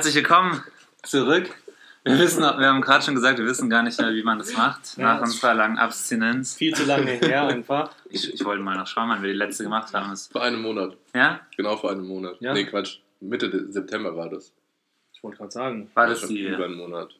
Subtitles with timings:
[0.00, 0.62] Herzlich willkommen
[1.02, 1.50] zurück.
[2.04, 4.56] Wir, wissen, wir haben gerade schon gesagt, wir wissen gar nicht mehr, wie man das
[4.56, 6.54] macht, Ja, nach unserer langen Abstinenz.
[6.54, 7.90] Viel zu lange her einfach.
[8.08, 10.08] Ich, ich wollte mal noch schauen, wann wir die letzte gemacht haben.
[10.08, 10.96] Das- Vor einem Monat.
[11.14, 11.40] Ja?
[11.54, 12.36] Genau vor einem Monat.
[12.40, 12.54] Ja.
[12.54, 13.00] Nee, Quatsch.
[13.20, 14.54] Mitte September war das.
[15.12, 15.90] Ich wollte gerade sagen.
[15.92, 17.10] War das schon die über einen Monat.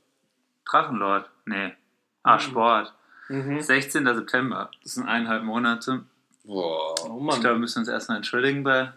[0.64, 1.28] Drachenlord?
[1.44, 1.74] Nee.
[2.22, 2.40] Ah, Mhm.
[2.40, 2.94] Sport.
[3.28, 3.60] Mhm.
[3.60, 4.06] 16.
[4.06, 4.70] September.
[4.82, 6.05] Das sind eineinhalb Monate.
[6.44, 6.94] Boah.
[7.05, 7.41] Oh Ich Mann.
[7.41, 8.91] glaube, wir müssen uns erstmal entschuldigen bei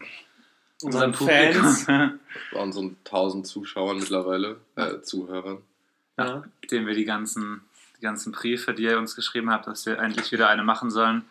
[0.83, 1.87] Unseren Fans.
[2.51, 4.57] Waren so 1000 Zuschauern mittlerweile.
[4.75, 5.59] Äh, Zuhörern.
[6.17, 6.43] Ja.
[6.69, 7.61] dem wir die ganzen,
[7.97, 11.23] die ganzen Briefe, die ihr uns geschrieben habt, dass wir endlich wieder eine machen sollen,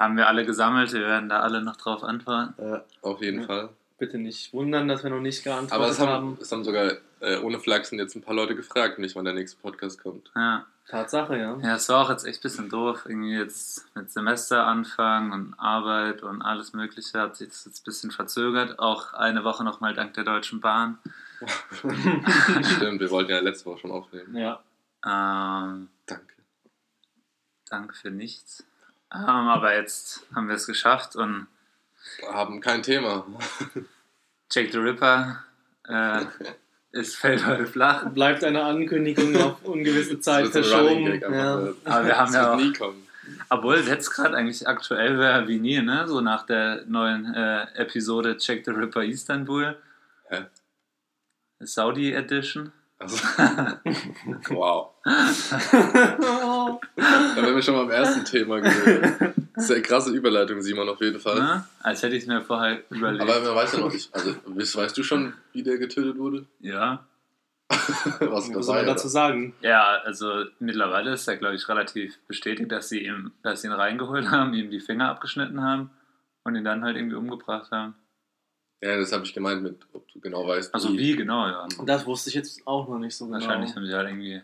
[0.00, 0.92] haben wir alle gesammelt.
[0.92, 2.54] Wir werden da alle noch drauf antworten.
[2.60, 3.46] Ja, auf jeden Ja.
[3.46, 3.68] Fall.
[3.98, 6.08] Bitte nicht wundern, dass wir noch nicht geantwortet Aber es haben.
[6.10, 9.34] haben, es haben sogar äh, ohne Flachsen jetzt ein paar Leute gefragt, nicht wann der
[9.34, 10.30] nächste Podcast kommt.
[10.34, 10.66] Ja.
[10.90, 11.56] Tatsache, ja.
[11.62, 13.04] Ja, es war auch jetzt echt ein bisschen doof.
[13.06, 18.10] Irgendwie jetzt mit Semesteranfang und Arbeit und alles Mögliche hat sich das jetzt ein bisschen
[18.10, 18.80] verzögert.
[18.80, 20.98] Auch eine Woche nochmal dank der Deutschen Bahn.
[21.72, 24.36] Stimmt, wir wollten ja letzte Woche schon aufnehmen.
[24.36, 24.60] Ja.
[25.06, 26.34] Ähm, Danke.
[27.68, 28.64] danke für nichts.
[29.14, 31.46] Ähm, aber jetzt haben wir es geschafft und
[32.32, 33.24] Haben kein Thema.
[34.50, 35.44] Jake the Ripper
[35.84, 36.24] äh,
[36.92, 38.08] ist, fällt heute flach.
[38.10, 41.20] Bleibt eine Ankündigung auf ungewisse Zeit verschoben.
[41.20, 41.72] Ja.
[41.84, 43.06] Aber wir haben das ja wird auch- nie kommen.
[43.48, 46.06] Obwohl es jetzt gerade eigentlich aktuell wäre wie nie, ne?
[46.08, 49.76] So nach der neuen äh, Episode Check the Ripper Istanbul.
[50.28, 50.46] Hä?
[51.60, 52.72] Saudi Edition.
[53.00, 53.16] Also,
[54.50, 54.90] wow.
[55.04, 55.12] Da
[57.36, 59.32] wären wir schon mal am ersten Thema gewesen.
[59.54, 61.40] Das ist eine krasse Überleitung, Simon, auf jeden Fall.
[61.40, 61.64] Ne?
[61.82, 63.22] Als hätte ich es mir vorher überlegt.
[63.22, 64.14] Aber man weiß ja noch nicht.
[64.14, 66.44] Also, weißt, weißt du schon, wie der getötet wurde?
[66.60, 67.06] ja.
[67.70, 69.54] Was Was soll man dazu sagen?
[69.60, 73.72] Ja, also mittlerweile ist ja, glaube ich, relativ bestätigt, dass sie, ihm, dass sie ihn
[73.72, 75.90] reingeholt haben, ihm die Finger abgeschnitten haben
[76.42, 77.94] und ihn dann halt irgendwie umgebracht haben.
[78.82, 80.74] Ja, das habe ich gemeint mit, ob du genau weißt.
[80.74, 81.68] Also wie genau, ja.
[81.84, 83.36] Das wusste ich jetzt auch noch nicht so genau.
[83.38, 84.40] Wahrscheinlich haben sie halt irgendwie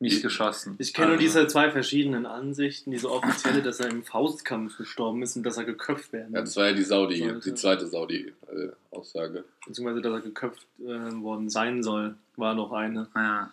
[0.00, 0.74] nicht Ich- geschossen.
[0.78, 2.90] Ich kenne nur Also- diese zwei verschiedenen Ansichten.
[2.90, 6.56] Diese offizielle, dass er im Faustkampf gestorben ist und dass er geköpft werden Ja, das
[6.56, 7.50] war ja die Saudi, Sollte.
[7.50, 9.44] die zweite Saudi-Aussage.
[9.66, 10.84] Beziehungsweise, dass er geköpft äh,
[11.22, 13.08] worden sein soll, war noch eine.
[13.14, 13.52] Ja.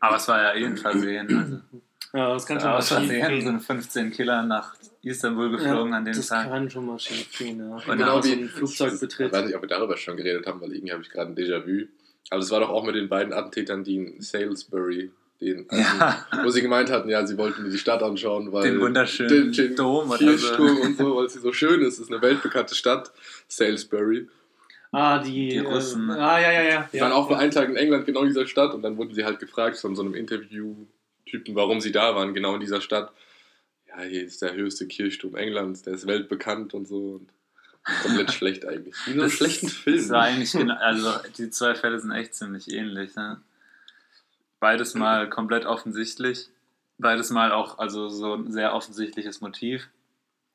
[0.00, 1.36] Aber es war ja eh ein Versehen.
[1.38, 1.60] Also.
[2.14, 3.40] Ja, das kann schon Ja, mal aus schief Versehen gehen.
[3.42, 6.48] sind 15 Killer nach Istanbul geflogen an dem das Tag.
[6.48, 7.74] kann schon mal schief gehen, ja.
[7.76, 9.32] Und genau wie- ein Flugzeug Ich betritt.
[9.32, 11.86] weiß nicht, ob wir darüber schon geredet haben, weil irgendwie habe ich gerade ein Déjà-vu.
[12.30, 15.10] Aber das war doch auch mit den beiden Attentätern, die in Salisbury,
[15.40, 16.26] den, Ja.
[16.42, 19.76] wo sie gemeint hatten, ja, sie wollten die Stadt anschauen, weil Den wunderschönen den, den
[19.76, 20.62] Dom oder so.
[20.62, 21.94] und so, weil sie so schön ist.
[21.94, 23.12] Es ist eine weltbekannte Stadt,
[23.48, 24.28] Salisbury.
[24.90, 26.08] Ah, die, Die Russen.
[26.08, 26.88] Äh, ah, ja, ja, ja.
[26.92, 27.02] Die ja.
[27.04, 29.24] waren auch für einen Tag in England, genau in dieser Stadt, und dann wurden sie
[29.24, 30.14] halt gefragt von so einem
[31.28, 33.12] Interview-Typen, warum sie da waren, genau in dieser Stadt.
[33.88, 37.16] Ja, hier ist der höchste Kirchturm Englands, der ist weltbekannt und so.
[37.20, 37.30] Und
[38.02, 38.94] komplett schlecht eigentlich.
[39.06, 40.08] Wie in einem Das- schlechten Film.
[40.10, 43.14] War eigentlich genau, also die zwei Fälle sind echt ziemlich ähnlich.
[43.16, 43.40] Ne?
[44.60, 46.48] Beides mal komplett offensichtlich.
[46.98, 49.88] Beides mal auch also so ein sehr offensichtliches Motiv.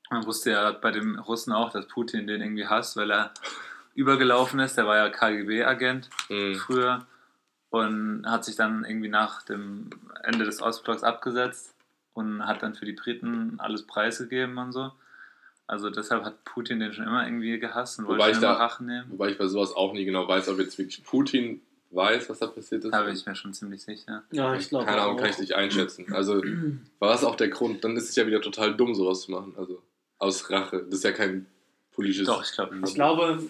[0.10, 3.34] Man wusste ja bei dem Russen auch, dass Putin den irgendwie hasst, weil er
[3.96, 4.76] übergelaufen ist.
[4.78, 6.56] Der war ja KGB-Agent Mhm.
[6.56, 7.08] früher
[7.74, 9.90] und hat sich dann irgendwie nach dem
[10.22, 11.74] Ende des Ostblocks abgesetzt
[12.14, 14.92] und hat dann für die Briten alles preisgegeben und so.
[15.66, 19.10] Also deshalb hat Putin den schon immer irgendwie gehasst und Wobei wollte da- Rache nehmen.
[19.10, 22.46] Wobei ich bei sowas auch nie genau weiß, ob jetzt wirklich Putin weiß, was da
[22.48, 22.92] passiert ist.
[22.94, 24.22] Da bin ich mir schon ziemlich sicher.
[24.32, 26.14] ja, ich glaube Keine Ahnung, kann ich nicht einschätzen.
[26.14, 26.44] Also
[27.00, 27.84] war das auch der Grund?
[27.84, 29.56] Dann ist es ja wieder total dumm, sowas zu machen.
[29.58, 29.82] Also
[30.20, 30.84] aus Rache.
[30.86, 31.48] Das ist ja kein
[31.92, 32.28] politisches.
[32.28, 33.44] Doch, ich glaube Ich glaube,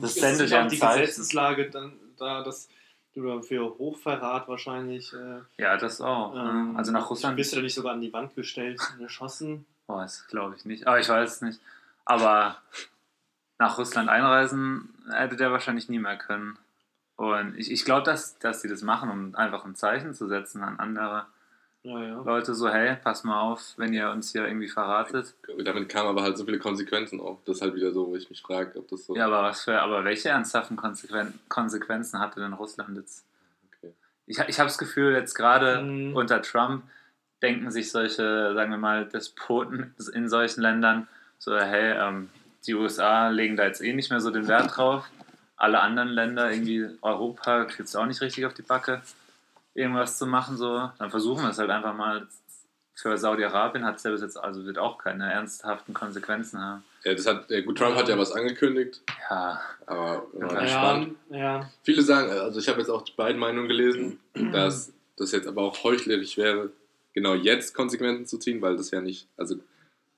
[0.00, 0.76] Das ist ja die.
[0.76, 2.68] Gesetzeslage dann da, dass
[3.14, 5.12] du da für Hochverrat wahrscheinlich.
[5.12, 6.34] Äh, Ja, das auch.
[6.34, 6.78] ähm, ne?
[6.78, 7.36] also nach Russland.
[7.36, 9.66] Bist du da nicht sogar an die Wand gestellt und erschossen?
[9.86, 10.86] Boah, das glaube ich nicht.
[10.86, 11.60] Aber ich weiß es nicht.
[12.04, 12.56] Aber
[13.58, 16.58] nach Russland einreisen hätte der wahrscheinlich nie mehr können.
[17.16, 20.62] Und ich, ich glaube, dass, dass die das machen, um einfach ein Zeichen zu setzen
[20.62, 21.26] an andere
[21.82, 22.22] Ja, ja.
[22.22, 22.54] Leute.
[22.54, 25.34] So, hey, pass mal auf, wenn ihr uns hier irgendwie verratet.
[25.64, 27.38] Damit kamen aber halt so viele Konsequenzen auf.
[27.46, 29.16] Das ist halt wieder so, wo ich mich frage, ob das so.
[29.16, 33.24] Ja, aber was für, aber welche ernsthaften Konsequen Konsequenzen hatte denn Russland jetzt?
[33.78, 33.94] Okay.
[34.26, 36.14] Ich, ich habe das Gefühl, jetzt gerade Mhm.
[36.14, 36.84] unter Trump
[37.42, 42.28] denken sich solche, sagen wir mal, Despoten in solchen Ländern so, hey, ähm,
[42.66, 45.06] die USA legen da jetzt eh nicht mehr so den Wert drauf.
[45.56, 49.00] Alle anderen Länder, irgendwie Europa, kriegt es auch nicht richtig auf die Backe,
[49.80, 50.56] irgendwas zu machen.
[50.56, 50.90] So.
[50.98, 52.26] Dann versuchen wir es halt einfach mal.
[52.94, 56.84] Für Saudi-Arabien hat es ja bis jetzt, also wird auch keine ernsthaften Konsequenzen haben.
[57.02, 59.00] Ja, das hat, gut, Trump hat ja was angekündigt,
[59.30, 61.14] Ja, aber Ja, gespannt.
[61.30, 61.70] Ja, ja.
[61.82, 64.20] Viele sagen, also ich habe jetzt auch die beiden Meinungen gelesen,
[64.52, 66.72] dass das jetzt aber auch heuchlerisch wäre,
[67.14, 69.54] genau jetzt Konsequenzen zu ziehen, weil das ja nicht, also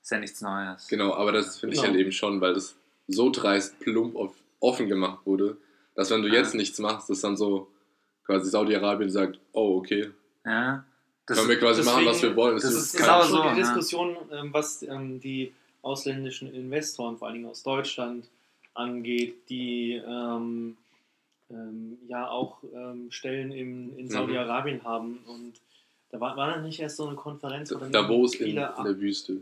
[0.01, 0.87] ist ja nichts Neues.
[0.89, 1.93] genau, aber das finde ich Genau.
[1.93, 2.75] halt eben schon, weil das
[3.07, 4.17] so dreist plump
[4.59, 5.55] offen gemacht wurde,
[5.95, 6.33] Dass wenn du Ja.
[6.35, 7.67] jetzt nichts machst, dass dann so
[8.25, 10.09] quasi Saudi-Arabien sagt, oh, okay,
[10.45, 10.83] Ja.
[11.25, 12.55] Das, können wir quasi machen, was wir wollen.
[12.55, 13.55] das Es ist Das ist genau so, die ja.
[13.55, 18.25] Diskussion, ähm, was ähm, die ausländischen Investoren, vor allen Dingen aus Deutschland,
[18.73, 20.75] angeht, die ähm,
[21.49, 24.09] ähm, ja auch ähm, Stellen im, in Mhm.
[24.09, 25.19] Saudi-Arabien haben.
[25.27, 25.53] Und
[26.11, 29.37] da war, war dann nicht erst so eine Konferenz, Davos in, in der Wüste.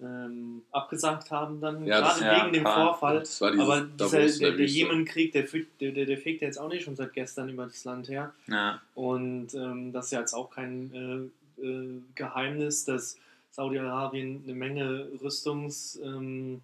[0.00, 2.86] Ähm, abgesagt haben, dann Ja, das- gerade ja, wegen dem klar.
[2.88, 3.20] Vorfall.
[3.20, 4.18] Das war dieses Aber dieser,
[4.48, 4.66] der, der.
[4.66, 5.44] Jemenkrieg, der,
[5.80, 8.32] der, der, der fegt ja jetzt auch nicht schon seit gestern über das Land her.
[8.48, 8.80] Ja.
[8.94, 11.30] Und ähm, das ist ja jetzt auch kein
[11.60, 13.16] äh, äh, Geheimnis, dass
[13.52, 16.60] Saudi-Arabien eine Menge Rüstungs, ähm,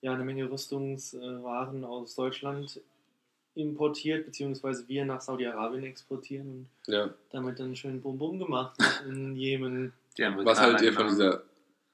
[0.00, 2.80] ja, eine Menge Rüstungswaren aus Deutschland
[3.54, 7.10] importiert, beziehungsweise wir nach Saudi-Arabien exportieren und Ja.
[7.32, 9.92] damit dann schön Bum-Bum gemacht in Jemen.
[10.16, 11.42] Was haltet ihr von dieser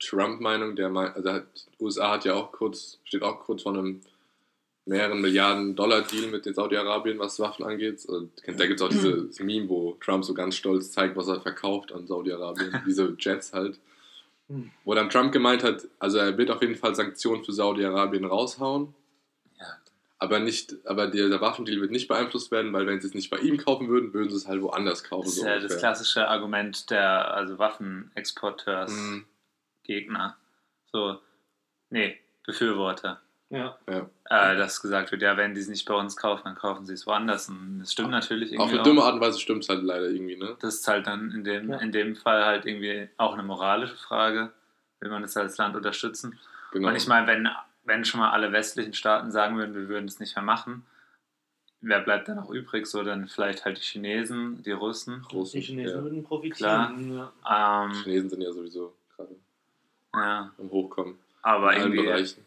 [0.00, 0.76] Trump-Meinung?
[0.76, 1.46] Der meint, also hat,
[1.81, 4.00] USA hat ja auch kurz, steht auch kurz vor einem
[4.84, 7.94] mehreren Milliarden Dollar Deal mit den Saudi-Arabien, was Waffen angeht.
[8.08, 11.40] Also, da gibt es auch dieses Meme, wo Trump so ganz stolz zeigt, was er
[11.40, 12.82] verkauft an Saudi-Arabien.
[12.87, 13.78] Diese Jets halt.
[14.48, 14.70] Hm.
[14.84, 18.94] Wo dann Trump gemeint hat, also er wird auf jeden Fall Sanktionen für Saudi-Arabien raushauen.
[19.58, 19.66] Ja.
[20.19, 23.38] Aber nicht, aber dieser Waffendeal wird nicht beeinflusst werden, weil wenn sie es nicht bei
[23.38, 25.25] ihm kaufen würden, würden sie es halt woanders kaufen.
[25.25, 25.78] Das ist so ja das ungefähr.
[25.81, 29.25] klassische Argument der also Waffenexporteurs, Mhm.
[29.87, 30.37] Gegner.
[30.93, 31.19] So,
[31.91, 33.21] nee, Befürworter.
[33.49, 34.11] Ja, Ja.
[34.29, 36.94] Äh, dass gesagt wird, ja, wenn die es nicht bei uns kaufen, dann kaufen sie
[36.94, 37.49] es woanders.
[37.49, 38.85] Und das stimmt natürlich Auf irgendwie eine auch.
[38.85, 40.56] dumme Art und Weise stimmt es halt leider irgendwie, ne?
[40.61, 41.79] Das ist halt dann in dem, Ja.
[41.79, 44.53] in dem Fall halt irgendwie auch eine moralische Frage.
[44.99, 46.38] Will man das als Land unterstützen?
[46.73, 46.88] Genau.
[46.88, 47.49] Und ich meine, wenn,
[47.85, 50.85] wenn schon mal alle westlichen Staaten sagen würden, wir würden es nicht mehr machen,
[51.81, 52.87] wer bleibt dann noch übrig?
[52.87, 55.23] So dann vielleicht halt die Chinesen, die Russen.
[55.33, 56.03] Russen, die Chinesen ja.
[56.03, 57.15] würden profitieren.
[57.47, 57.85] Ja.
[57.85, 59.37] Ähm, Chinesen sind ja sowieso gerade
[60.16, 61.18] ja, am Hochkommen.
[61.42, 62.44] aber in allen irgendwie, Bereichen.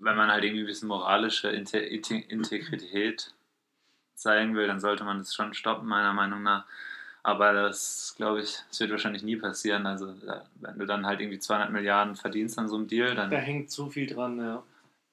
[0.00, 3.32] wenn man halt irgendwie ein bisschen moralische Inte Inte Integrität
[4.14, 6.64] zeigen will, dann sollte man das schon stoppen, meiner Meinung nach.
[7.22, 9.86] Aber das, glaube ich, das wird wahrscheinlich nie passieren.
[9.86, 10.14] Also,
[10.60, 13.70] wenn du dann halt irgendwie 200 Milliarden verdienst an so einem Deal, dann Da hängt
[13.70, 14.62] zu viel dran, ja.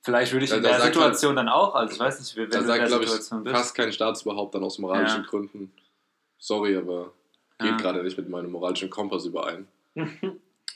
[0.01, 2.49] vielleicht würde ich Da- in der sagt Situation dann auch, also ich weiß nicht, wenn
[2.49, 3.55] Da du in sagt, der glaube ich, Situation bist.
[3.55, 5.27] fast kein Staatsüberhaupt dann aus moralischen Ja.
[5.29, 5.71] Gründen.
[6.37, 7.11] Sorry, aber
[7.59, 7.77] geht Ja.
[7.77, 9.67] gerade nicht mit meinem moralischen Kompass überein.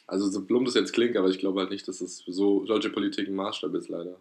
[0.08, 2.66] Also so plump das jetzt klingt, aber ich glaube halt nicht, dass es für so
[2.66, 4.18] solche Politik ein Maßstab ist, leider.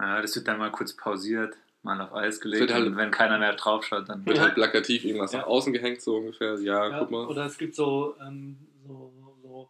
[0.00, 2.72] Ja, das wird dann mal kurz pausiert, mal auf Eis gelegt.
[2.72, 4.24] halt- und wenn keiner mehr draufschaut, dann.
[4.24, 4.44] Wird Ja.
[4.44, 5.40] halt plakativ irgendwas Ja.
[5.40, 6.58] nach außen gehängt, so ungefähr.
[6.60, 7.26] Ja, Ja, guck mal.
[7.26, 8.56] Oder es gibt so, ähm,
[8.86, 9.12] so,
[9.42, 9.68] so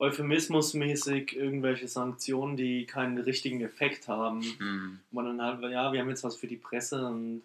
[0.00, 4.42] euphemismusmäßig irgendwelche Sanktionen, die keinen richtigen Effekt haben.
[4.42, 5.00] Hm.
[5.10, 7.42] Wo man dann halt, ja, wir haben jetzt was für die Presse und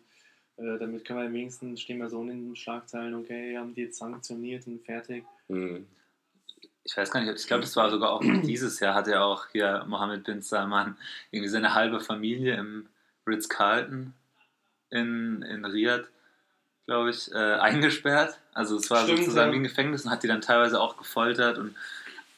[0.58, 3.98] äh, damit können wir wenigstens, stehen wir so in den Schlagzeilen, okay, haben die jetzt
[3.98, 5.24] sanktioniert und fertig.
[5.48, 5.88] Hm.
[6.86, 9.48] Ich weiß gar nicht, ich glaube, das war sogar auch dieses Jahr, hat ja auch
[9.52, 10.98] hier Mohammed bin Salman
[11.32, 12.88] irgendwie seine halbe Familie im
[13.28, 14.14] Ritz-Carlton
[14.90, 16.08] in, in Riyadh,
[16.86, 18.38] glaube ich, äh, eingesperrt.
[18.54, 19.54] Also es war Stimmt, sozusagen ja.
[19.54, 21.76] wie ein Gefängnis und hat die dann teilweise auch gefoltert und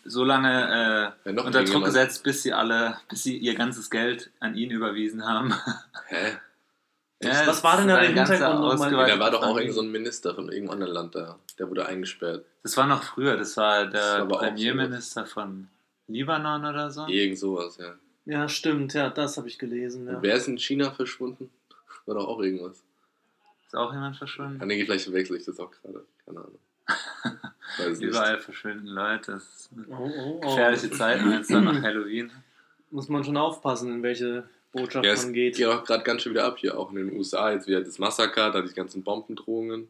[0.05, 3.89] so lange Ja, äh, noch unter Druck gesetzt, bis sie alle, bis sie ihr ganzes
[3.89, 5.53] Geld an ihn überwiesen haben.
[6.07, 6.37] Hä?
[7.21, 9.07] Ja, Was war denn da der Hintergrund nochmal?
[9.07, 11.39] Da war doch auch irgend so ein Minister von irgendeinem anderen Land da.
[11.57, 12.45] Der wurde eingesperrt.
[12.63, 15.67] Das war noch früher, das war Das der war aber auch Premierminister von
[16.07, 17.07] Libanon oder so.
[17.07, 17.95] Irgend sowas, ja.
[18.25, 20.07] Ja, stimmt, ja, das habe ich gelesen.
[20.07, 20.15] Ja.
[20.17, 21.49] Und wer ist in China verschwunden?
[22.05, 22.83] War doch auch irgendwas.
[23.65, 24.59] Ist auch jemand verschwunden?
[24.61, 26.05] Ah, nee, vielleicht verwechsel ich das auch gerade.
[26.25, 26.59] Keine Ahnung.
[27.89, 28.01] Nicht.
[28.01, 29.33] Überall verschwinden Leute.
[29.33, 30.39] Das ist eine Oh, oh, oh.
[30.41, 32.31] gefährliche Zeit jetzt dann nach Halloween.
[32.91, 35.63] Muss man schon aufpassen, in welche Botschaft Ja, es man geht.
[35.65, 37.51] auch gerade ganz schön wieder ab hier, auch in den USA.
[37.51, 39.87] Jetzt wieder das Massaker, da die ganzen Bombendrohungen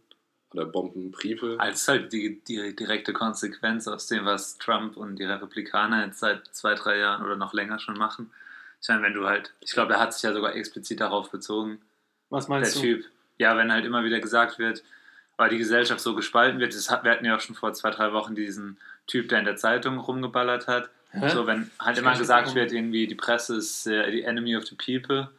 [0.53, 1.57] oder Bombenbriefe.
[1.59, 6.47] Als halt die, die direkte Konsequenz aus dem, was Trump und die Republikaner jetzt seit
[6.53, 8.31] zwei, drei Jahren oder noch länger schon machen.
[8.81, 11.79] Ich meine, wenn du halt, ich glaube, er hat sich ja sogar explizit darauf bezogen,
[12.29, 12.81] Was der meinst du?
[12.81, 13.05] Typ.
[13.37, 14.83] Ja, wenn halt immer wieder gesagt wird,
[15.37, 17.89] weil die Gesellschaft so gespalten wird, das hat, wir hatten ja auch schon vor zwei,
[17.89, 18.77] drei Wochen diesen
[19.07, 20.89] Typ, der in der Zeitung rumgeballert hat.
[21.19, 21.29] Hä?
[21.29, 24.65] So, wenn halt Ich immer gesagt wird, irgendwie die Presse ist äh, die enemy of
[24.65, 25.29] the people,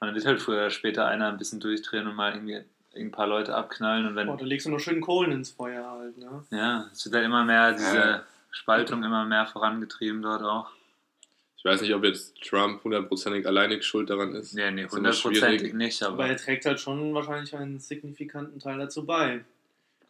[0.00, 2.60] und dann wird halt früher oder später einer ein bisschen durchdrehen und mal irgendwie
[2.96, 5.84] ein paar Leute abknallen und wenn, Boah, da legst du nur schön Kohlen ins Feuer
[5.90, 6.44] halt, ne?
[6.50, 8.22] ja, es wird halt immer mehr, diese Ja.
[8.52, 10.70] Spaltung immer mehr vorangetrieben dort auch.
[11.56, 14.52] Ich weiß nicht, ob jetzt Trump hundertprozentig alleinig schuld daran ist.
[14.54, 19.04] Nee, nee, hundertprozentig nicht, Aber aber er trägt halt schon wahrscheinlich einen signifikanten Teil dazu
[19.06, 19.44] bei.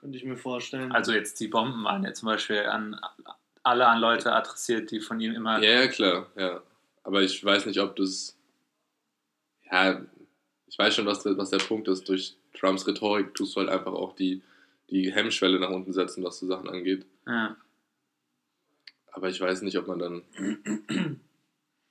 [0.01, 0.91] Könnte ich mir vorstellen.
[0.93, 3.01] also jetzt die Bomben waren ja zum Beispiel an
[3.65, 6.63] alle an Leute adressiert, die von ihm immer Ja, klar, ja.
[7.03, 8.37] Aber ich weiß nicht, ob das.
[9.71, 10.01] Ja,
[10.67, 12.09] ich weiß schon, was der, was der Punkt ist.
[12.09, 14.43] Durch Trumps Rhetorik tust du halt einfach auch die,
[14.91, 17.05] die Hemmschwelle nach unten setzen, was so Sachen angeht.
[17.27, 17.57] ja,
[19.13, 20.23] Aber ich weiß nicht, ob man dann.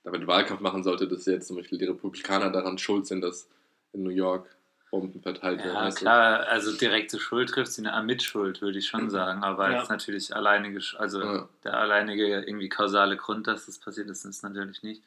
[0.04, 3.48] damit Wahlkampf machen sollte, dass jetzt zum Beispiel die Republikaner daran schuld sind, dass
[3.92, 4.54] in New York
[4.94, 5.74] Bomben verteilt werden.
[5.74, 5.94] Ja, du?
[5.96, 9.42] klar, also direkte Schuld trifft sie eine Mitschuld, würde ich schon sagen.
[9.42, 9.78] Aber Ja.
[9.80, 11.48] jetzt natürlich alleinige, also Ja.
[11.64, 15.02] der alleinige irgendwie kausale Grund, dass das passiert ist, ist natürlich nicht.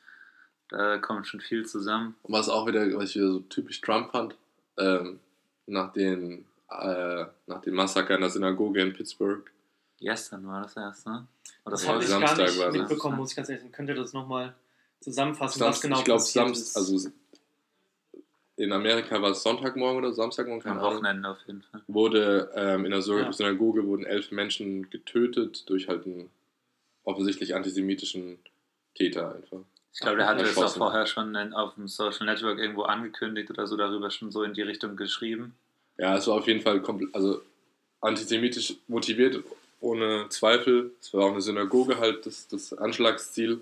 [0.70, 2.16] Da kommt schon viel zusammen.
[2.24, 4.36] Und was auch wieder, was ich wieder so typisch Trump fand,
[4.78, 5.22] ähm,
[5.68, 9.50] nach, den, äh, nach dem Massaker in der Synagoge in Pittsburgh.
[10.00, 11.26] Gestern war das erst, ne?
[11.64, 12.20] Oder Das Ja, habe ich vorgestern?
[12.20, 12.78] gar Samstag nicht war das.
[12.78, 13.72] mitbekommen, muss ich ganz ehrlich sagen.
[13.74, 14.54] Könnt ihr das nochmal
[15.00, 16.78] zusammenfassen, was Samst, genau ich glaube, passiert Samst, ist?
[16.78, 17.10] also
[18.58, 20.96] in Amerika war es Sonntagmorgen oder Samstagmorgen, keine Am Ahnung.
[20.98, 21.82] Wochenende auf jeden Fall.
[21.88, 23.32] wurde ähm, in der Ja.
[23.32, 26.30] Synagoge wurden elf Menschen getötet durch halt einen
[27.04, 28.40] offensichtlich antisemitischen
[28.96, 29.60] Täter einfach.
[29.94, 33.50] Ich glaube, der hatte das auch vorher schon in, auf dem Social Network irgendwo angekündigt
[33.50, 35.56] oder so darüber schon so in die Richtung geschrieben.
[35.98, 37.42] Ja, es war auf jeden Fall komplett, also
[38.02, 39.44] antisemitisch motiviert,
[39.80, 40.92] ohne Zweifel.
[41.02, 43.62] Es war auch eine Synagoge halt das, das Anschlagsziel.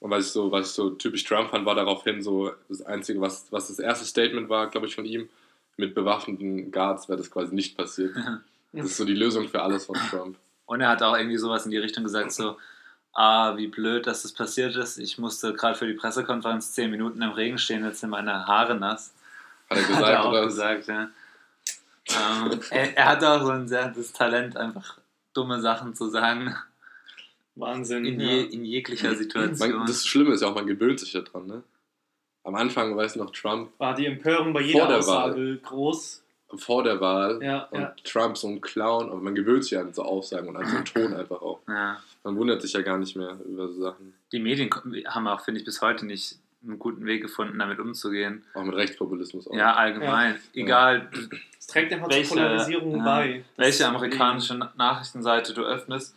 [0.00, 3.20] Und was ich so, was ich so typisch Trump fand, war daraufhin so das Einzige,
[3.20, 5.28] was, was das erste Statement war, glaube ich, von ihm,
[5.76, 8.14] mit bewaffneten Guards wäre das quasi nicht passiert.
[8.72, 10.36] Das ist so die Lösung für alles von Trump.
[10.64, 12.56] Und er hat auch irgendwie sowas in die Richtung gesagt, so,
[13.12, 14.96] ah, wie blöd, dass das passiert ist.
[14.98, 18.76] Ich musste gerade für die Pressekonferenz zehn Minuten im Regen stehen, jetzt sind meine Haare
[18.76, 19.12] nass.
[19.68, 20.44] Hat er Hat gesagt, er auch oder?
[20.44, 21.10] gesagt, ja.
[22.08, 24.98] ähm, er, er hat auch so ein sehr das Talent, einfach
[25.34, 26.54] dumme Sachen zu sagen,
[27.60, 28.04] Wahnsinn.
[28.04, 28.26] in, ja.
[28.28, 29.70] je, in jeglicher Situation.
[29.78, 31.62] Man, das Schlimme ist ja auch, man gewöhnt sich ja dran, ne?
[32.44, 36.22] Am Anfang, weiß noch, Trump War die Empörung bei jeder der Aussage groß.
[36.56, 37.94] vor der Wahl Ja, und ja.
[38.04, 40.84] Trump so ein Clown, aber man gewöhnt sich an so Aussagen und an so einen
[40.86, 41.60] Ton einfach auch.
[41.68, 42.00] ja.
[42.24, 44.12] Man wundert sich ja gar nicht mehr über so Sachen.
[44.32, 44.68] Die Medien
[45.06, 48.44] haben auch, finde ich, bis heute nicht einen guten Weg gefunden, damit umzugehen.
[48.52, 49.54] Auch mit Rechtspopulismus auch.
[49.54, 50.38] Ja, allgemein.
[50.54, 51.08] Egal,
[51.58, 53.44] Es trägt einfach Welche, zur Polarisierung ja, bei.
[53.56, 56.14] Das welche amerikanische Na- Nachrichtenseite du öffnest,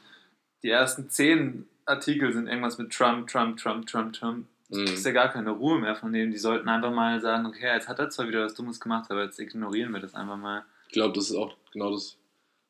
[0.64, 4.48] die ersten zehn Artikel sind irgendwas mit Trump, Trump, Trump, Trump, Trump.
[4.70, 4.86] Du Mhm.
[4.86, 6.32] kriegst ja gar keine Ruhe mehr von denen.
[6.32, 9.24] Die sollten einfach mal sagen, okay, jetzt hat er zwar wieder was Dummes gemacht, aber
[9.26, 10.64] jetzt ignorieren wir das einfach mal.
[10.88, 12.18] Ich glaube, das ist auch genau das,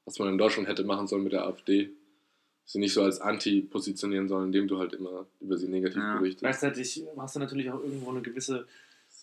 [0.05, 1.91] was man in Deutschland hätte machen sollen mit der AfD.
[2.65, 6.15] Sie nicht so als Anti positionieren sollen, indem du halt immer über sie negativ Ja.
[6.17, 6.39] berichtest.
[6.41, 8.65] Gleichzeitig hast du natürlich auch irgendwo eine gewisse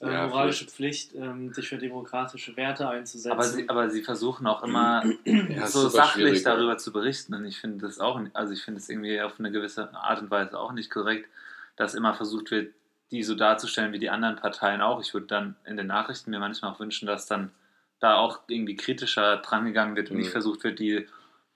[0.01, 3.33] äh, Ja, moralische Pflicht, ähm, dich für demokratische Werte einzusetzen.
[3.33, 7.35] Aber sie, aber sie versuchen auch immer Ja, so sachlich darüber zu berichten.
[7.35, 10.31] Und ich finde das auch, also ich finde es irgendwie auf eine gewisse Art und
[10.31, 11.29] Weise auch nicht korrekt,
[11.77, 12.75] dass immer versucht wird,
[13.11, 15.01] die so darzustellen wie die anderen Parteien auch.
[15.01, 17.51] Ich würde dann in den Nachrichten mir manchmal auch wünschen, dass dann
[17.99, 20.23] da auch irgendwie kritischer drangegangen wird und Mhm.
[20.23, 21.07] nicht versucht wird, die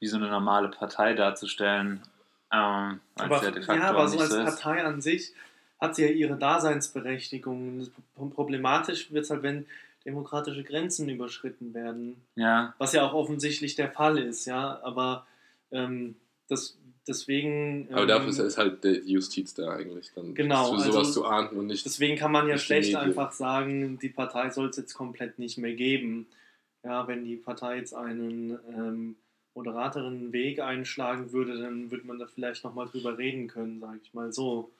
[0.00, 2.02] wie so eine normale Partei darzustellen.
[2.52, 4.34] Ähm, aber, ja de facto ja, aber so als.
[4.34, 5.32] Partei an sich
[5.80, 7.80] hat sie ja ihre Daseinsberechtigung.
[7.80, 9.66] Das Pro- Problematisch wird es halt, wenn
[10.04, 12.16] demokratische Grenzen überschritten werden.
[12.36, 14.80] Ja, Was ja auch offensichtlich der Fall ist, ja.
[14.82, 15.26] Aber
[15.72, 16.16] ähm,
[16.48, 16.76] das,
[17.08, 17.88] deswegen.
[17.90, 20.34] Aber ähm, dafür ist, ist halt die Justiz da eigentlich dann.
[20.34, 21.84] Genau, Für sowas also- zu ahnden und nicht.
[21.86, 25.74] Deswegen kann man ja schlecht einfach sagen, die Partei soll es jetzt komplett nicht mehr
[25.74, 26.26] geben.
[26.82, 29.16] Ja, wenn die Partei jetzt einen ähm,
[29.54, 34.12] moderateren Weg einschlagen würde, dann würde man da vielleicht nochmal drüber reden können, sage ich
[34.12, 34.70] mal so,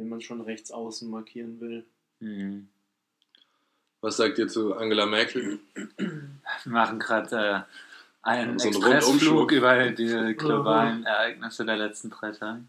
[0.00, 1.84] wenn man schon rechts außen markieren will.
[2.20, 2.68] mhm.
[4.02, 5.58] Was sagt ihr zu Angela Merkel?
[5.98, 7.60] Wir machen gerade äh,
[8.22, 12.60] einen So Expressflug über die globalen Ereignisse der letzten drei Tage.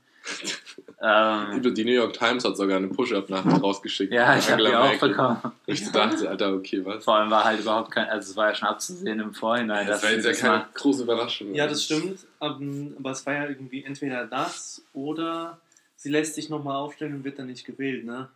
[1.01, 4.11] Ähm, Die New York Times hat sogar eine Push-Up-Nachricht rausgeschickt.
[4.11, 5.09] ja, ich habe die auch Merkel.
[5.09, 5.39] bekommen.
[5.67, 7.05] Ich dachte, Alter, okay, was?
[7.05, 10.01] Vor allem war halt überhaupt kein, also es war ja schon abzusehen im Vorhinein, Das
[10.01, 11.53] dass war jetzt ja das keine mal, große Überraschung.
[11.55, 12.59] Ja, das stimmt, aber,
[13.00, 15.59] aber es war ja irgendwie entweder das oder
[16.01, 18.27] sie lässt sich nochmal aufstellen und wird dann nicht gewählt, ne?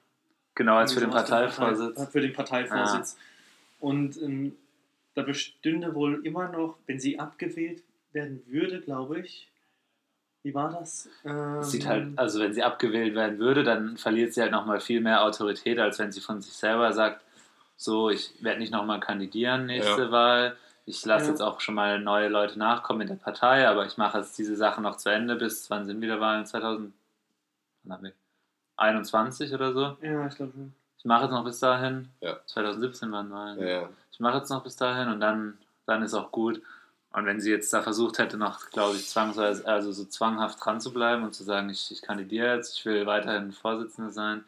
[0.54, 1.96] genau als für den Parteivorsitz.
[1.98, 3.18] Partei- Für den Parteivorsitz.
[3.80, 4.56] Und ähm,
[5.16, 7.82] da bestünde wohl immer noch, wenn sie abgewählt
[8.14, 9.48] werden würde, glaube ich.
[10.44, 11.10] Wie war das?
[11.26, 15.02] Ähm, Sieht halt, also wenn sie abgewählt werden würde, dann verliert sie halt nochmal viel
[15.02, 17.24] mehr Autorität, als wenn sie von sich selber sagt,
[17.78, 20.12] so, ich werde nicht nochmal kandidieren nächste Ja.
[20.12, 20.56] Wahl.
[20.86, 21.32] Ich lasse Ja.
[21.32, 24.56] jetzt auch schon mal neue Leute nachkommen in der Partei, aber ich mache jetzt diese
[24.56, 26.46] Sache noch zu Ende bis, wann sind wieder Wahlen?
[27.86, 29.98] 2021 oder so?
[30.02, 30.74] ja, ich glaube schon.
[30.98, 32.08] Ich mache jetzt noch bis dahin.
[32.22, 32.40] Ja.
[32.48, 33.60] 2017 waren Wahlen.
[33.60, 33.90] Ja, ja.
[34.12, 36.62] Ich mache jetzt noch bis dahin und dann, dann ist auch gut.
[37.14, 40.82] Und wenn sie jetzt da versucht hätte, noch, glaube ich, zwangsweise, also so zwanghaft dran
[40.82, 44.44] zu bleiben und zu sagen, ich, ich kandidiere jetzt, ich will weiterhin Vorsitzende sein,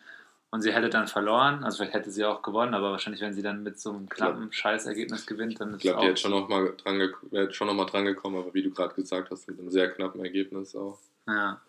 [0.50, 3.42] und sie hätte dann verloren, also vielleicht hätte sie auch gewonnen, aber wahrscheinlich, wenn sie
[3.42, 6.10] dann mit so einem knappen Scheißergebnis gewinnt, dann ist Ich glaube, es die auch.
[6.10, 8.72] hätte schon noch mal dran, gek- wäre schon noch mal dran gekommen, aber wie du
[8.72, 10.98] gerade gesagt hast, mit einem sehr knappen Ergebnis auch.
[11.28, 11.60] ja.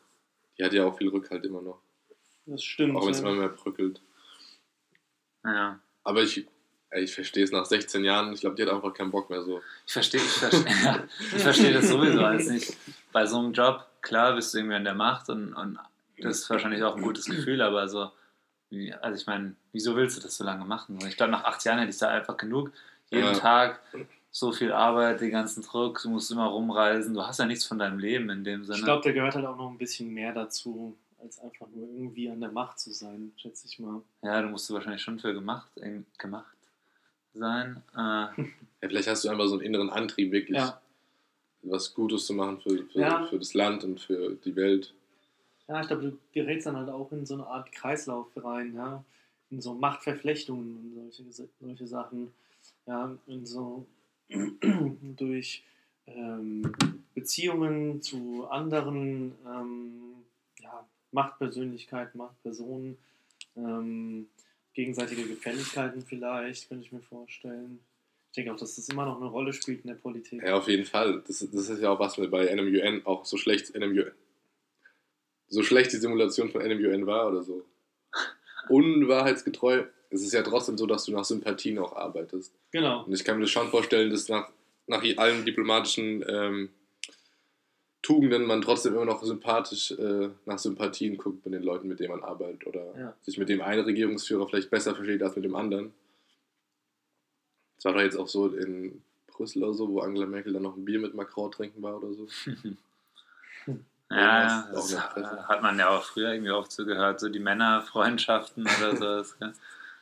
[0.58, 1.80] Die hat ja auch viel Rückhalt immer noch,
[2.46, 2.96] Das stimmt.
[2.96, 3.28] auch wenn es ja.
[3.28, 4.00] immer mehr bröckelt.
[5.44, 5.78] ja.
[6.04, 6.46] Aber ich,
[6.90, 9.42] ey, ich verstehe es nach 16 Jahren, ich glaube, die hat einfach keinen Bock mehr
[9.42, 9.60] so.
[9.86, 11.04] Ich verstehe ich versteh, ja,
[11.36, 12.76] ich versteh das sowieso alles nicht.
[13.12, 15.78] Bei so einem Job, klar bist du irgendwie an der Macht und, und
[16.18, 18.10] das ist wahrscheinlich auch ein gutes Gefühl, aber so
[18.70, 20.98] Wie, also ich meine, wieso willst du das so lange machen?
[21.06, 22.72] Ich glaube, nach acht Jahren hätte ich da einfach genug.
[23.10, 23.32] Jeden Ja.
[23.34, 23.80] Tag
[24.30, 27.78] so viel Arbeit, den ganzen Druck, du musst immer rumreisen, du hast ja nichts von
[27.78, 28.78] deinem Leben in dem Sinne.
[28.78, 32.30] Ich glaube, da gehört halt auch noch ein bisschen mehr dazu, als einfach nur irgendwie
[32.30, 34.02] an der Macht zu sein, schätze ich mal.
[34.22, 36.56] ja, du musst du wahrscheinlich schon für gemacht, äh, gemacht
[37.34, 37.82] sein.
[37.94, 38.34] Äh, Ja,
[38.80, 40.80] vielleicht hast du einfach so einen inneren Antrieb, wirklich Ja,
[41.62, 43.26] was Gutes zu machen für, für, Ja.
[43.26, 44.94] für das Land und für die Welt.
[45.66, 49.02] ja ich glaube, du gerätst dann halt auch in so eine Art Kreislauf rein, ja.
[49.50, 52.32] In so Machtverflechtungen und solche, solche Sachen.
[52.86, 53.86] Ja, in so
[55.16, 55.64] durch
[56.06, 56.74] ähm,
[57.14, 60.24] Beziehungen zu anderen ähm,
[60.60, 62.98] ja, Machtpersönlichkeiten, Machtpersonen,
[63.56, 64.28] ähm,
[64.74, 67.80] gegenseitige Gefälligkeiten vielleicht, könnte ich mir vorstellen.
[68.30, 70.42] Ich denke auch, dass das immer noch eine Rolle spielt in der Politik.
[70.42, 71.22] Ja, auf jeden Fall.
[71.26, 74.12] Das, das ist ja auch was mir bei NMUN auch so schlecht NMUN.
[75.48, 77.64] So schlecht die Simulation von NMUN war oder so.
[78.68, 79.86] Unwahrheitsgetreu.
[80.10, 82.52] Es ist ja trotzdem so, dass du nach Sympathien auch arbeitest.
[82.70, 83.04] Genau.
[83.04, 84.50] Und ich kann mir das schon vorstellen, dass nach,
[84.86, 86.70] nach allen diplomatischen ähm,
[88.00, 92.10] Tugenden man trotzdem immer noch sympathisch äh, nach Sympathien guckt mit den Leuten, mit denen
[92.12, 92.66] man arbeitet.
[92.66, 93.14] Oder Ja.
[93.22, 95.92] sich mit dem einen Regierungsführer vielleicht besser versteht als mit dem anderen.
[97.76, 100.76] Das war doch jetzt auch so in Brüssel oder so, wo Angela Merkel dann noch
[100.76, 102.26] ein Bier mit Macron trinken war oder so.
[104.10, 105.48] ja, das Fresse.
[105.48, 109.36] hat man ja auch früher irgendwie auch zugehört, so die Männerfreundschaften oder sowas.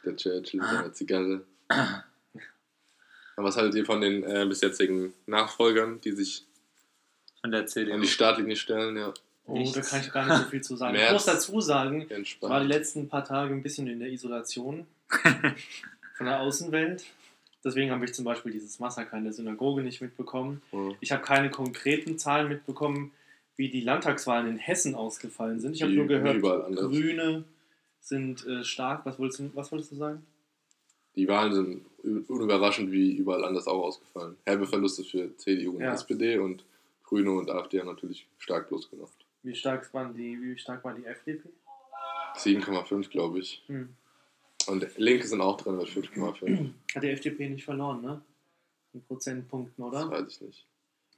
[0.07, 1.43] Der Churchill mit seiner Zigarre.
[1.69, 6.45] Aber was haltet ihr von den äh, bis jetzigen Nachfolgern, die sich
[7.43, 7.93] Von der CDU.
[7.95, 8.97] an die Startlinie stellen?
[8.97, 9.13] Ja,
[9.49, 10.97] Oh, da kann ich gar nicht so viel zu sagen.
[10.97, 14.87] Ich muss dazu sagen, ich war die letzten paar Tage ein bisschen in der Isolation
[16.17, 17.05] von der Außenwelt.
[17.65, 20.63] Deswegen habe ich zum Beispiel dieses Massaker in der Synagoge nicht mitbekommen.
[20.73, 20.91] Ja.
[21.01, 23.13] Ich habe keine konkreten Zahlen mitbekommen,
[23.57, 25.75] wie die Landtagswahlen in Hessen ausgefallen sind.
[25.77, 26.43] Ich habe nur gehört.
[26.43, 27.45] Grüne
[28.07, 29.05] sind äh, stark.
[29.05, 30.25] Was wolltest, du, was wolltest du sagen?
[31.17, 34.37] Die Wahlen sind unüberraschend wie überall anders auch ausgefallen.
[34.45, 35.93] Herbe Verluste für CDU und Ja.
[35.95, 36.65] SPD und
[37.03, 39.13] Grüne und AfD haben natürlich stark bloß gemacht.
[39.43, 41.49] Wie stark, waren die, wie stark war die FDP?
[42.37, 43.63] 7,5 glaube ich.
[43.67, 43.89] Hm.
[44.69, 46.71] Und Linke sind auch drin mit 5,5.
[46.95, 48.21] Hat die FDP nicht verloren, ne?
[48.93, 50.11] In Prozentpunkten, Das oder?
[50.11, 50.67] weiß ich nicht.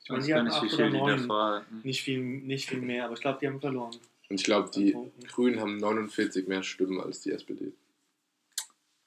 [0.04, 1.18] ich weiß die acht viel oder die neun.
[1.20, 1.80] davor hatten.
[1.82, 3.96] Nicht viel, nicht viel mehr, aber ich glaube, die haben verloren.
[4.30, 4.96] Und ich glaube, die.
[5.28, 7.72] Grünen haben 49 mehr Stimmen als die SPD.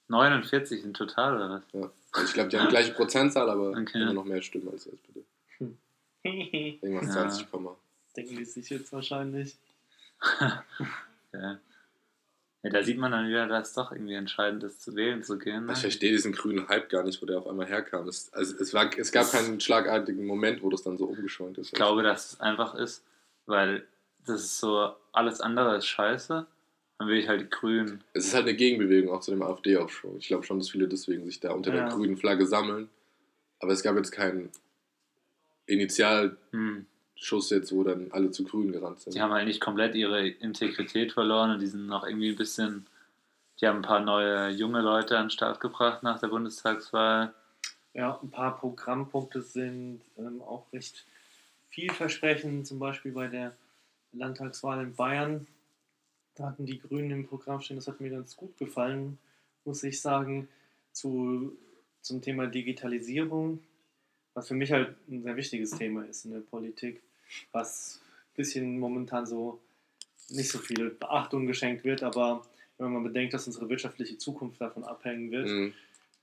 [0.08, 1.64] 49 in total oder was?
[1.74, 1.92] Ja.
[2.14, 4.02] Also ich glaube, die haben die gleiche Prozentzahl, aber Okay.
[4.02, 5.24] immer noch mehr Stimmen als die SPD.
[6.24, 7.30] Irgendwas Ja.
[7.30, 7.76] 20, Komma.
[8.16, 9.56] Denken die sich jetzt wahrscheinlich.
[11.34, 11.58] Ja.
[12.64, 15.40] ja, da sieht man dann wieder, dass es doch irgendwie entscheidend ist, zu wählen zu
[15.40, 15.66] gehen.
[15.66, 15.72] Ne?
[15.72, 18.06] Ich verstehe diesen grünen Hype gar nicht, wo der auf einmal herkam.
[18.10, 21.68] Es, also es, war, es gab keinen schlagartigen Moment, wo das dann so umgeschäumt ist.
[21.68, 23.02] Ich glaube, dass es einfach ist,
[23.46, 23.88] weil
[24.26, 26.46] das ist so, alles andere ist scheiße.
[27.00, 28.04] Dann will ich halt die Grünen.
[28.14, 30.18] Es ist halt eine Gegenbewegung auch zu dem AfD-Aufschwung.
[30.18, 31.86] Ich glaube schon, dass viele deswegen sich da unter Ja.
[31.88, 32.90] der grünen Flagge sammeln.
[33.60, 34.52] Aber es gab jetzt keinen
[35.66, 36.86] Initialschuss Hm,
[37.58, 39.16] jetzt, wo dann alle zu grün gerannt sind.
[39.16, 42.88] die haben halt nicht komplett ihre Integrität verloren und die sind noch irgendwie ein bisschen.
[43.60, 47.34] Die haben ein paar neue junge Leute an den Start gebracht nach der Bundestagswahl.
[47.94, 51.06] Ja, ein paar Programmpunkte sind ähm, auch recht
[51.70, 53.56] vielversprechend, zum Beispiel bei der
[54.14, 55.48] Landtagswahl in Bayern.
[56.36, 59.18] Da hatten die Grünen im Programm stehen, das hat mir ganz gut gefallen,
[59.66, 60.48] muss ich sagen,
[60.94, 61.56] zu,
[62.02, 63.62] zum Thema Digitalisierung,
[64.34, 67.02] was für mich halt ein sehr wichtiges Thema ist in der Politik,
[67.52, 69.60] was ein bisschen momentan so
[70.30, 72.46] nicht so viel Beachtung geschenkt wird, aber
[72.78, 75.74] wenn man bedenkt, dass unsere wirtschaftliche Zukunft davon abhängen wird, Mhm.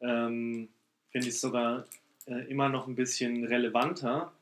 [0.01, 0.69] ähm,
[1.11, 1.87] finde ich es sogar
[2.27, 4.33] äh, immer noch ein bisschen relevanter,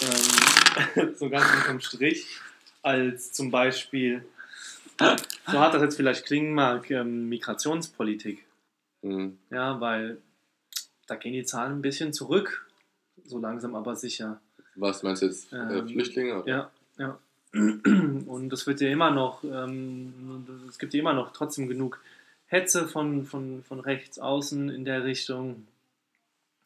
[0.00, 2.26] ähm, so ganz unterm Strich,
[2.82, 4.24] als zum Beispiel,
[4.98, 8.44] so hart das jetzt vielleicht klingen mag, ähm, Migrationspolitik.
[9.02, 9.38] Mhm.
[9.50, 10.18] Ja, weil
[11.06, 12.68] da gehen die Zahlen ein bisschen zurück,
[13.24, 14.40] so langsam aber sicher.
[14.74, 15.52] Was meinst du jetzt?
[15.52, 16.42] äh, Ähm, Flüchtlinge?
[16.42, 16.48] Oder?
[16.48, 17.18] Ja, ja.
[17.52, 22.00] Und es wird ja immer noch, ähm, es gibt ja immer noch trotzdem genug
[22.46, 25.66] Hetze von, von, von rechts außen in der Richtung.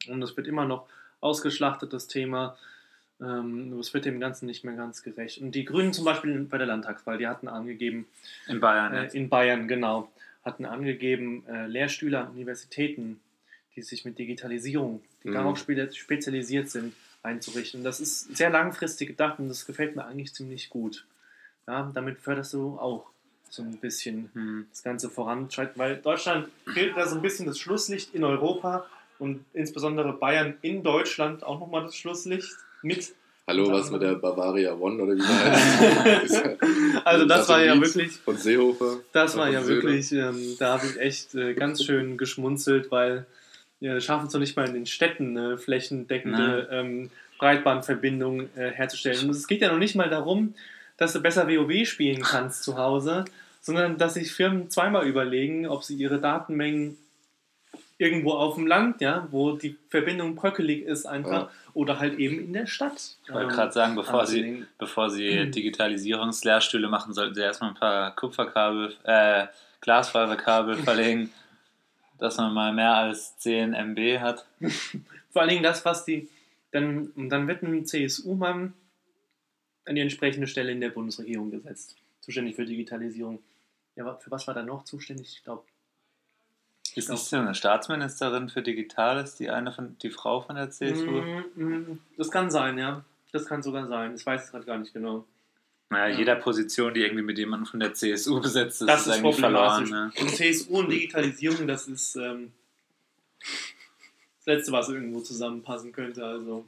[0.08, 0.88] Und es wird immer noch
[1.20, 2.56] ausgeschlachtet, das Thema.
[3.20, 5.38] Ähm, es wird dem Ganzen nicht mehr ganz gerecht.
[5.40, 8.06] Und die Grünen zum Beispiel bei der Landtagswahl, die hatten angegeben,
[8.48, 10.10] In Bayern äh, in Bayern, genau,
[10.44, 13.20] hatten angegeben, äh, Lehrstühle an Universitäten,
[13.76, 15.32] die sich mit Digitalisierung, die Mhm.
[15.34, 17.84] darauf spe spezialisiert sind, einzurichten.
[17.84, 21.06] Das ist sehr langfristig gedacht und das gefällt mir eigentlich ziemlich gut.
[21.68, 23.06] Ja, damit förderst du auch
[23.48, 24.66] so ein bisschen Hm.
[24.70, 28.86] das Ganze voranschreitet, weil Deutschland gilt da so ein bisschen das Schlusslicht in Europa
[29.20, 32.50] und insbesondere Bayern in Deutschland auch nochmal das Schlusslicht
[32.82, 33.12] mit
[33.46, 34.14] Hallo, was mit der.
[34.14, 36.42] Bavaria One oder wie heißt?
[37.04, 39.00] Also das war ja wirklich, Von Seehofer.
[39.12, 39.82] das war ja Söder.
[39.82, 43.26] wirklich, ähm, da habe ich echt äh, ganz schön geschmunzelt, weil
[43.80, 49.24] wir schaffen es noch nicht mal in den Städten eine flächendeckende ähm, Breitbandverbindung äh, herzustellen.
[49.24, 50.54] Und es geht ja noch nicht mal darum,
[50.96, 53.24] dass du besser WoW spielen kannst zu Hause,
[53.60, 56.96] sondern dass sich Firmen zweimal überlegen, ob sie ihre Datenmengen
[58.02, 61.50] irgendwo auf dem Land, ja, wo die Verbindung bröckelig ist einfach, Ja.
[61.72, 63.16] oder halt eben in der Stadt.
[63.24, 65.52] Ich wollte ähm, gerade sagen, bevor sie, bevor sie Mhm.
[65.52, 69.46] Digitalisierungslehrstühle machen, sollten sie erstmal ein paar Kupferkabel, äh,
[69.80, 71.30] Glasfaserkabel verlegen,
[72.18, 74.46] dass man mal mehr als 10 MB hat.
[75.30, 76.28] Vor allen Dingen das, was die,
[76.72, 78.74] dann, und dann wird ein CSU-Mann
[79.84, 83.40] an die entsprechende Stelle in der Bundesregierung gesetzt, zuständig für Digitalisierung.
[83.96, 85.34] Ja, für was war da noch zuständig?
[85.36, 85.64] Ich glaube,
[86.94, 91.22] Ist nicht so eine Staatsministerin für Digitales, die eine von die Frau von der CSU?
[91.54, 93.04] Mm, das kann sein, ja.
[93.32, 94.14] Das kann sogar sein.
[94.14, 95.24] Ich weiß es gerade gar nicht genau.
[95.88, 96.18] Naja, Ja.
[96.18, 99.36] jeder Position, die irgendwie mit jemandem von der CSU besetzt ist, Das ist, ist eigentlich
[99.40, 99.88] verloren.
[99.88, 100.12] Ne?
[100.20, 102.52] Und CSU und Digitalisierung, das ist ähm,
[103.40, 106.24] das Letzte, was irgendwo zusammenpassen könnte.
[106.24, 106.66] Also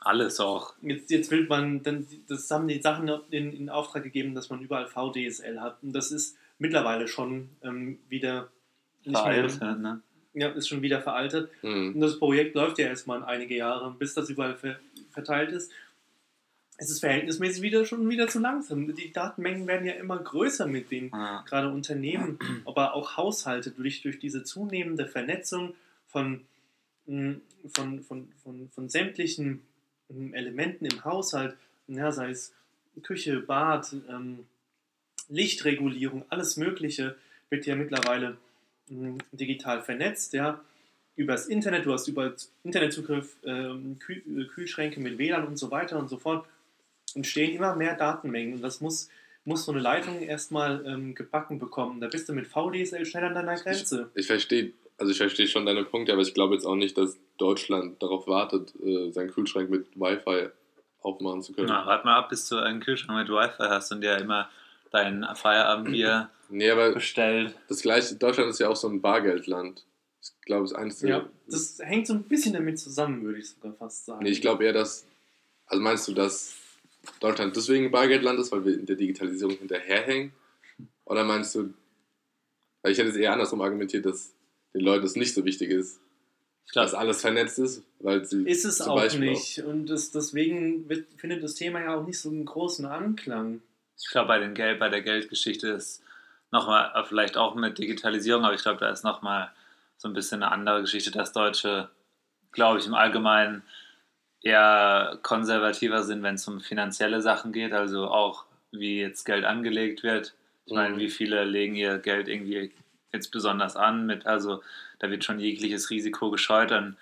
[0.00, 0.74] Alles auch.
[0.82, 4.60] Jetzt, jetzt will man, dann, das haben die Sachen in, in Auftrag gegeben, dass man
[4.60, 5.78] überall VDSL hat.
[5.82, 8.48] Und das ist mittlerweile schon ähm, wieder
[9.04, 10.00] Veraltet, mehr, ne?
[10.34, 11.50] ja, ist schon wieder veraltet.
[11.62, 11.94] Hm.
[11.94, 14.78] Und das Projekt läuft ja erstmal einige Jahre, bis das überall ver
[15.10, 15.72] verteilt ist.
[16.76, 18.94] Es ist verhältnismäßig wieder schon wieder zu langsam.
[18.94, 21.42] Die Datenmengen werden ja immer größer mit den Ja.
[21.46, 25.74] gerade Unternehmen, aber auch Haushalte durch, durch diese zunehmende Vernetzung
[26.06, 26.46] von,
[27.06, 27.36] mh,
[27.74, 29.62] von, von, von, von sämtlichen
[30.08, 31.56] mh, Elementen im Haushalt,
[31.88, 32.54] ja, sei es
[33.02, 34.46] Küche, Bad, ähm,
[35.28, 37.16] Lichtregulierung, alles Mögliche
[37.50, 38.36] wird ja mittlerweile
[39.32, 40.60] digital vernetzt, ja.
[41.16, 45.98] Übers Internet, du hast über Internetzugriff, ähm, Kühl äh, Kühlschränke mit WLAN und so weiter
[45.98, 46.46] und so fort,
[47.14, 49.10] entstehen immer mehr Datenmengen und das muss
[49.44, 52.00] muss so eine Leitung erstmal ähm, gebacken bekommen.
[52.00, 54.10] Da bist du mit VDSL schnell an deiner Grenze.
[54.14, 57.18] Ich verstehe, also ich verstehe schon deine Punkte, aber ich glaube jetzt auch nicht, dass
[57.38, 60.50] Deutschland darauf wartet, äh, seinen Kühlschrank mit Wi-Fi
[61.00, 61.68] aufmachen zu können.
[61.68, 64.50] Na, warte mal ab, bis du einen Kühlschrank mit Wi-Fi hast und dir immer
[64.90, 67.54] dein Feierabendbier Nee, aber bestellt.
[67.68, 69.84] das gleiche, Deutschland ist ja auch so ein Bargeldland.
[70.22, 71.00] Ich glaube, es ist eines.
[71.02, 74.22] Ja, das hängt so ein bisschen damit zusammen, würde ich sogar fast sagen.
[74.22, 75.06] Nee, ich glaube eher, dass.
[75.66, 76.56] Also meinst du, dass
[77.20, 80.32] Deutschland deswegen ein Bargeldland ist, weil wir in der Digitalisierung hinterherhängen?
[81.04, 81.72] Oder meinst du.
[82.82, 84.32] Weil ich hätte es eher andersrum argumentiert, dass
[84.74, 86.00] den Leuten es nicht so wichtig ist,
[86.66, 88.44] Ich dass alles vernetzt ist, weil sie.
[88.48, 89.58] ist es zum auch Beispiel nicht.
[89.60, 93.62] Und das, deswegen findet das Thema ja auch nicht so einen großen Anklang.
[93.98, 96.02] ich glaube bei, den Geld, bei der Geldgeschichte ist
[96.50, 99.50] nochmal, äh, vielleicht auch mit Digitalisierung, aber ich glaube, da ist nochmal
[99.96, 101.90] so ein bisschen eine andere Geschichte, dass Deutsche,
[102.52, 103.62] glaube ich, im Allgemeinen
[104.42, 110.02] eher konservativer sind, wenn es um finanzielle Sachen geht, also auch wie jetzt Geld angelegt
[110.02, 110.34] wird.
[110.64, 110.98] Ich meine, Mhm.
[111.00, 112.72] wie viele legen ihr Geld irgendwie
[113.12, 114.62] jetzt besonders an mit, also
[115.00, 116.96] da wird schon jegliches Risiko gescheut, dann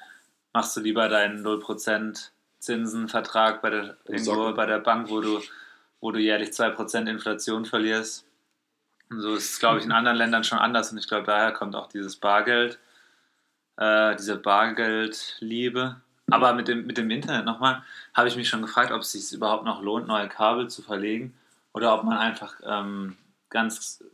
[0.52, 5.40] machst du lieber deinen 0% Zinsenvertrag bei der, irgendwo bei der Bank, wo du,
[6.00, 8.24] wo du jährlich 2% Inflation verlierst.
[9.10, 11.52] Und so ist es, glaube ich, in anderen Ländern schon anders und ich glaube, daher
[11.52, 12.78] kommt auch dieses Bargeld,
[13.76, 15.96] äh, diese Bargeldliebe.
[16.30, 19.32] Aber mit dem, mit dem Internet nochmal, habe ich mich schon gefragt, ob es sich
[19.32, 21.32] überhaupt noch lohnt, neue Kabel zu verlegen
[21.72, 23.16] oder ob man einfach ähm,
[23.48, 24.04] ganz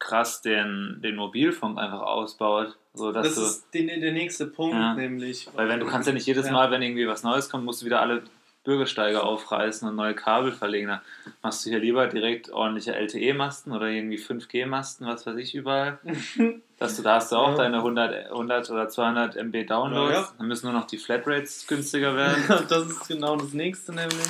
[0.00, 4.74] krass den, den Mobilfunk einfach ausbaut, so dass Das du, ist den, der nächste Punkt,
[4.74, 4.94] Ja.
[4.94, 5.48] nämlich.
[5.54, 6.52] weil wenn du kannst ja nicht jedes Ja.
[6.52, 8.24] Mal, wenn irgendwie was Neues kommt, musst du wieder alle
[8.66, 10.88] Bürgersteige aufreißen und neue Kabel verlegen.
[10.88, 11.02] Da
[11.42, 15.98] machst du hier lieber direkt ordentliche LTE-Masten oder irgendwie 5G-Masten, was weiß ich, überall.
[16.78, 17.56] Dass du, da hast du auch Ja.
[17.56, 20.12] deine 100, 100 oder 200 MB Downloads.
[20.12, 20.28] Ja, ja.
[20.36, 22.44] Dann müssen nur noch die Flatrates günstiger werden.
[22.68, 24.26] das ist genau das nächste, nämlich.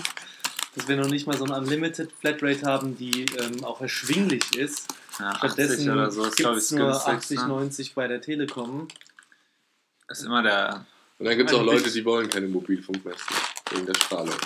[0.77, 4.87] Dass wir noch nicht mal so eine Unlimited Flatrate haben, die ähm, auch erschwinglich ist.
[5.19, 7.15] Ja, 80 Stattdessen oder so ist, glaube gibt ich, es nur günstig.
[7.15, 7.49] 80, Ne?
[7.49, 8.87] 90 bei der Telekom.
[10.09, 10.85] Ist immer der,
[11.19, 13.25] Und dann gibt es auch Ein Leute, die wollen keine Mobilfunkmesse
[13.71, 14.37] wegen der Strahlung.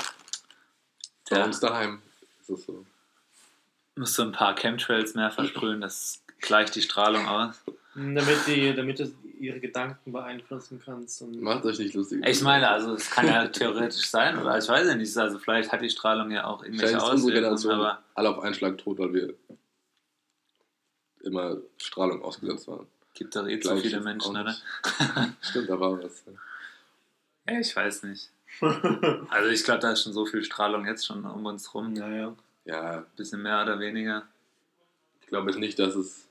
[1.29, 2.03] Bei der uns daheim
[2.41, 2.85] ist es so.
[3.97, 7.63] musst du ein paar Chemtrails mehr versprühen, das gleicht die Strahlung aus.
[7.95, 11.23] Damit, die, damit du ihre Gedanken beeinflussen kannst.
[11.23, 12.23] Und Macht euch nicht lustig.
[12.27, 15.73] Ich meine, also es kann ja theoretisch sein, oder ich weiß ja nicht, also vielleicht
[15.73, 19.35] hat die Strahlung ja auch irgendwelche Auswirkungen, aber alle auf einen Schlag tot, weil wir
[21.23, 22.87] immer Strahlung ausgesetzt waren.
[23.15, 24.57] gibt doch eh zu viele Menschen, oder?
[25.41, 26.25] Stimmt, da war was.
[27.49, 28.31] Ja, ich weiß nicht.
[29.31, 31.93] Also ich glaube, da ist schon so viel Strahlung jetzt schon um uns rum.
[31.93, 32.35] naja.
[32.65, 34.25] Ja, bisschen mehr oder weniger.
[35.21, 36.29] ich glaube jetzt nicht, dass es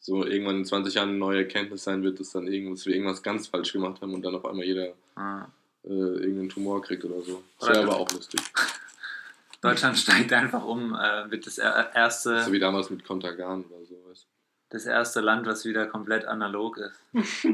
[0.00, 3.22] so irgendwann in 20 Jahren eine neue Erkenntnis sein wird, dass dann irgendwas, wir irgendwas
[3.22, 5.46] ganz falsch gemacht haben und dann auf einmal jeder Ah.
[5.84, 7.42] äh, irgendeinen Tumor kriegt oder so.
[7.58, 8.40] Das wäre aber auch lustig.
[9.60, 13.84] Deutschland steigt einfach um, äh, wird das er- erste, So wie damals mit Kontergan oder
[13.84, 13.94] so.
[14.08, 14.22] Weißt.
[14.22, 14.28] du.
[14.70, 16.98] das erste Land, was wieder komplett analog ist.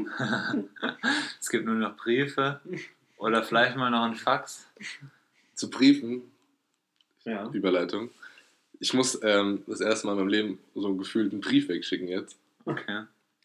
[1.41, 2.61] es gibt nur noch Briefe
[3.17, 4.67] oder vielleicht mal noch ein Fax.
[5.55, 6.31] Zu Briefen,
[7.23, 7.49] Ja.
[7.51, 8.09] Überleitung.
[8.79, 12.37] Ich muss ähm, das erste Mal in meinem Leben so einen gefühlten Brief wegschicken jetzt.
[12.65, 13.03] Okay.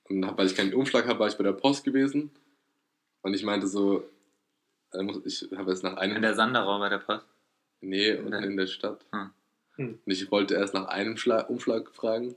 [0.08, 2.30] Und hab, weil ich keinen Umschlag habe, war ich bei der Post gewesen.
[3.22, 4.04] Und ich meinte so,
[4.92, 6.16] äh, ich habe jetzt nach einem.
[6.16, 7.24] In der Sanderau bei der Post.
[7.80, 9.00] nee, unten der- in der Stadt.
[9.12, 9.30] Hm.
[9.76, 9.98] Hm.
[10.04, 12.34] Und ich wollte erst nach einem Schla Umschlag fragen.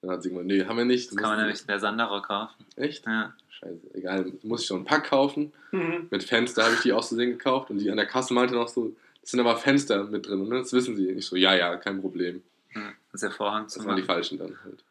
[0.00, 1.10] Dann hat sie gesagt, nee, haben wir nicht.
[1.10, 2.64] Das kann man nämlich in der Sanderau kaufen.
[2.76, 3.04] Echt?
[3.06, 3.34] Ja.
[3.48, 4.32] Scheiße, egal.
[4.42, 5.52] Muss ich so einen Pack kaufen.
[5.72, 6.06] Mhm.
[6.10, 7.70] Mit Fenster habe ich die aus Versehen gekauft.
[7.70, 10.58] Und die an der Kasse meinte noch so, das sind aber Fenster mit drin, ne?
[10.58, 11.10] Das wissen sie.
[11.10, 12.42] Ich so, ja, ja, kein Problem.
[12.74, 14.84] Ja, Das ist der Vorhang zu Das waren die falschen dann halt.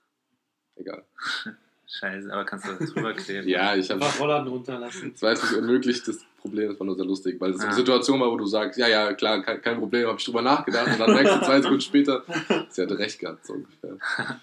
[0.76, 1.04] Egal.
[1.89, 3.48] Scheiße, aber kannst du das drüber kleben?
[3.48, 5.13] Ja, ich habe Einfach Rollladen runterlassen.
[5.13, 7.65] Das war jetzt nicht unmöglich, das Problem, das war nur sehr lustig, weil es Ja.
[7.67, 10.41] eine Situation war, wo du sagst, ja, ja, klar, kein, kein Problem, habe ich drüber
[10.41, 12.23] nachgedacht und dann merkst du zwei Sekunden später,
[12.69, 13.93] sie hatte recht gehabt, so ungefähr.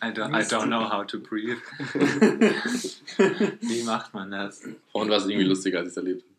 [0.02, 1.58] I don't, I don't know how to breathe.
[3.60, 4.62] Wie macht man das?
[4.92, 6.34] Vorhin war es irgendwie lustiger, als ich es erlebt habe.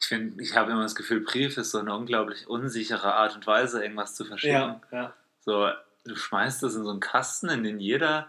[0.00, 3.46] Ich finde, ich habe immer das Gefühl, Brief ist so eine unglaublich unsichere Art und
[3.46, 4.54] Weise, irgendwas zu verschicken.
[4.54, 5.14] ja, ja.
[5.40, 5.68] So,
[6.04, 8.28] du schmeißt das in so einen Kasten, in den jeder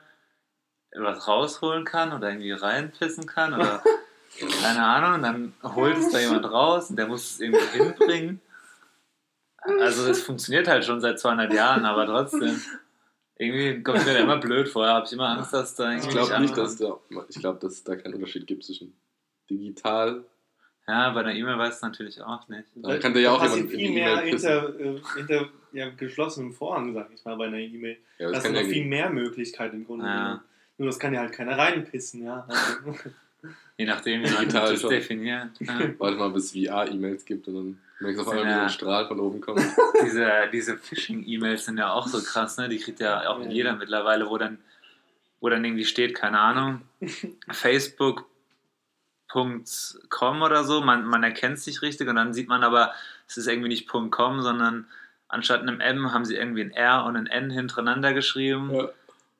[0.95, 3.83] was rausholen kann oder irgendwie reinpissen kann oder
[4.61, 8.41] keine Ahnung, und dann holt es da jemand raus und der muss es irgendwie hinbringen.
[9.57, 12.59] Also es funktioniert halt schon seit 200 Jahren, aber trotzdem,
[13.35, 14.87] irgendwie kommt mir da immer blöd vor.
[14.87, 17.73] habe ich immer Angst, dass da irgendwie Ich glaube nicht, dass da, ich glaube, dass
[17.73, 18.93] es da keinen Unterschied gibt zwischen
[19.49, 20.23] digital.
[20.87, 22.65] Ja, bei einer E-Mail weiß es natürlich auch nicht.
[22.75, 24.49] Da kann dir ja auch jemand in viel die mehr E-Mail pissen.
[24.49, 27.97] hinter, äh, hinter ja, geschlossenem Vorhang, sag ich mal, bei einer E-Mail.
[28.17, 30.05] Ja, Das das noch ja viel mehr Möglichkeiten im Grunde.
[30.05, 30.17] Ja.
[30.23, 30.41] genommen.
[30.77, 32.47] Nur das kann ja halt keiner reinpissen, ja.
[33.77, 35.49] Je nachdem, wie man das definiert.
[35.59, 35.79] Ja.
[35.99, 38.69] Warte mal, bis es VR-E-Mails gibt und dann merkst du auf einmal, wie so ein
[38.69, 39.61] Strahl von oben kommt.
[40.03, 42.69] diese, diese Phishing-E-Mails sind ja auch so krass, ne?
[42.69, 43.49] Die kriegt ja auch Ja.
[43.49, 44.57] jeder mittlerweile, wo dann,
[45.39, 46.81] wo dann irgendwie steht, keine Ahnung,
[47.49, 52.93] facebook.com oder so, man, man erkennt sich richtig und dann sieht man aber,
[53.27, 54.87] es ist irgendwie nicht .com, sondern
[55.27, 58.89] anstatt einem M haben sie irgendwie ein R und ein N hintereinander geschrieben, Ja.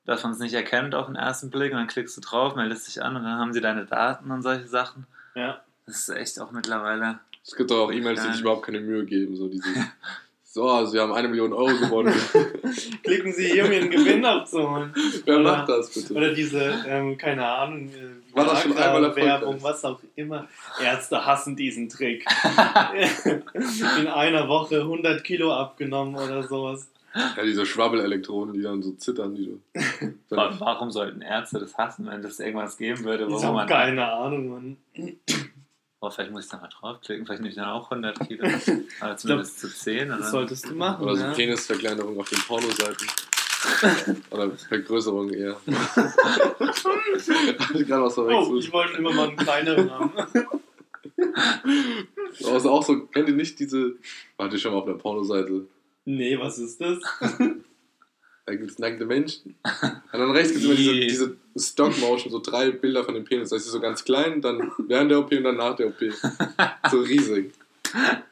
[0.10, 2.88] Dass man es nicht erkennt auf den ersten Blick und dann klickst du drauf, meldest
[2.88, 5.06] dich an und dann haben sie deine Daten und solche Sachen.
[5.36, 5.62] ja.
[5.86, 7.18] Das ist echt auch mittlerweile.
[7.44, 9.36] Es gibt doch auch E-Mails, die sich überhaupt keine Mühe geben.
[9.36, 9.68] So dieses,
[10.44, 12.14] so, also wir haben eine Million Euro gewonnen.
[13.04, 14.94] Klicken Sie hier, um Ihren Gewinn abzuholen.
[15.26, 16.14] Wer Oder- macht das bitte?
[16.14, 19.16] Oder diese, ähm, keine Ahnung, äh, War das schon einmal?
[19.16, 20.48] Werbung, was auch immer.
[20.80, 22.24] Ärzte hassen diesen Trick.
[24.00, 26.88] In einer Woche 100 Kilo abgenommen oder sowas.
[27.16, 29.36] Ja, diese Schwabbelelektronen, die dann so zittern.
[29.36, 29.60] Die
[30.30, 33.68] so, Wa- Warum sollten Ärzte das hassen, wenn es irgendwas geben würde, Ich habe man.
[33.68, 34.78] keine Ahnung, Mann.
[36.02, 38.48] Oh, vielleicht muss ich da mal draufklicken, vielleicht nehme ich dann auch 100 Kilo.
[39.02, 40.10] Aber zumindest zu 10.
[40.10, 41.04] Das solltest du machen.
[41.04, 41.34] oder so ja.
[41.34, 43.08] Penisverkleinerung auf den Pornoseiten.
[44.32, 45.58] oder Vergrößerung eher.
[45.68, 45.76] Ich
[47.88, 50.12] gerade was Oh, ich wollte immer mal einen kleineren haben.
[52.46, 53.96] Aber ist auch so, kennt ihr nicht diese.
[54.38, 55.66] Warte ich schon mal auf der Pornoseite.
[56.06, 56.98] Nee, was ist das?
[58.46, 59.56] Da gibt es nackte Menschen.
[59.62, 63.52] Und dann rechts gibt es immer diese, diese Stop-Motion, so drei Bilder von dem Penis.
[63.52, 66.00] Das ist so ganz klein, dann während der OP und dann nach der OP.
[66.90, 67.54] So riesig.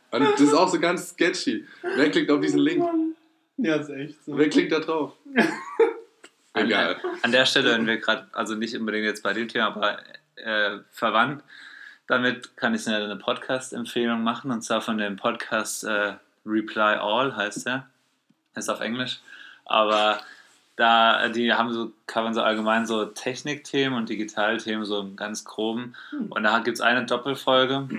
[0.10, 1.65] Und das ist auch so ganz sketchy.
[1.84, 2.84] Wer klickt auf diesen Link?
[3.58, 4.36] Ja, ist echt so.
[4.36, 5.13] Wer klickt da drauf?
[6.53, 6.99] An, Egal.
[7.21, 9.99] an der Stelle, wenn wir gerade, also nicht unbedingt jetzt bei dem Thema, aber
[10.36, 11.43] äh, verwandt,
[12.08, 16.13] damit kann ich eine, eine Podcast-Empfehlung machen und zwar von dem Podcast äh,
[16.47, 17.88] Reply All heißt der.
[18.55, 19.19] Ist auf Englisch.
[19.65, 20.19] Aber
[20.77, 25.95] da, die haben so, covern so allgemein so Technikthemen und Digitalthemen, so im ganz groben.
[26.29, 27.89] Und da gibt es eine Doppelfolge.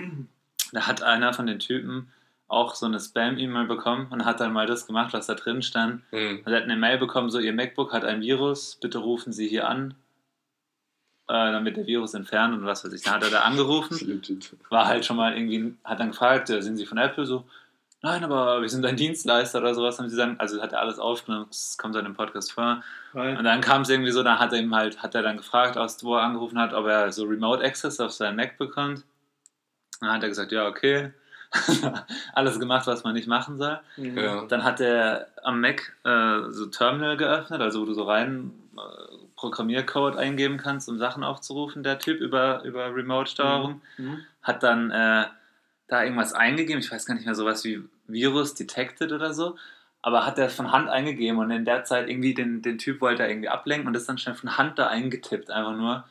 [0.71, 2.11] Da hat einer von den Typen
[2.47, 6.03] auch so eine Spam-E-Mail bekommen und hat dann mal das gemacht, was da drin stand.
[6.09, 6.39] Hm.
[6.39, 9.47] Also er hat eine Mail bekommen, so Ihr MacBook hat ein Virus, bitte rufen Sie
[9.47, 9.93] hier an,
[11.27, 13.03] äh, damit der Virus entfernt und was weiß ich.
[13.03, 14.21] Dann hat er da angerufen,
[14.69, 17.45] war halt schon mal irgendwie, hat dann gefragt, äh, sind Sie von Apple so?
[18.01, 20.39] Nein, aber wir sind ein Dienstleister oder sowas, haben sie gesagt.
[20.39, 22.81] Also hat er alles aufgenommen, das kommt dann im Podcast vor.
[23.13, 25.37] Und Weil, dann kam es irgendwie so, dann hat er ihm halt, hat er dann
[25.37, 29.03] gefragt, aus wo er angerufen hat, ob er so Remote Access auf sein Mac bekommt.
[29.99, 31.11] Dann hat er gesagt, ja, okay.
[32.33, 33.79] alles gemacht, was man nicht machen soll.
[33.97, 34.17] Mhm.
[34.17, 34.45] Ja.
[34.45, 38.79] Dann hat er am Mac äh, so Terminal geöffnet, also wo du so rein äh,
[39.35, 43.81] Programmiercode eingeben kannst, um Sachen aufzurufen, der Typ über, über Remote-Steuerung.
[43.97, 44.19] Mhm.
[44.43, 45.25] Hat dann äh,
[45.89, 49.57] da irgendwas eingegeben, ich weiß gar nicht mehr, sowas wie Virus detected oder so.
[50.01, 53.23] Aber hat er von Hand eingegeben und in der Zeit irgendwie den, den Typ wollte
[53.23, 56.05] er irgendwie ablenken und ist dann schnell von Hand da eingetippt, einfach nur.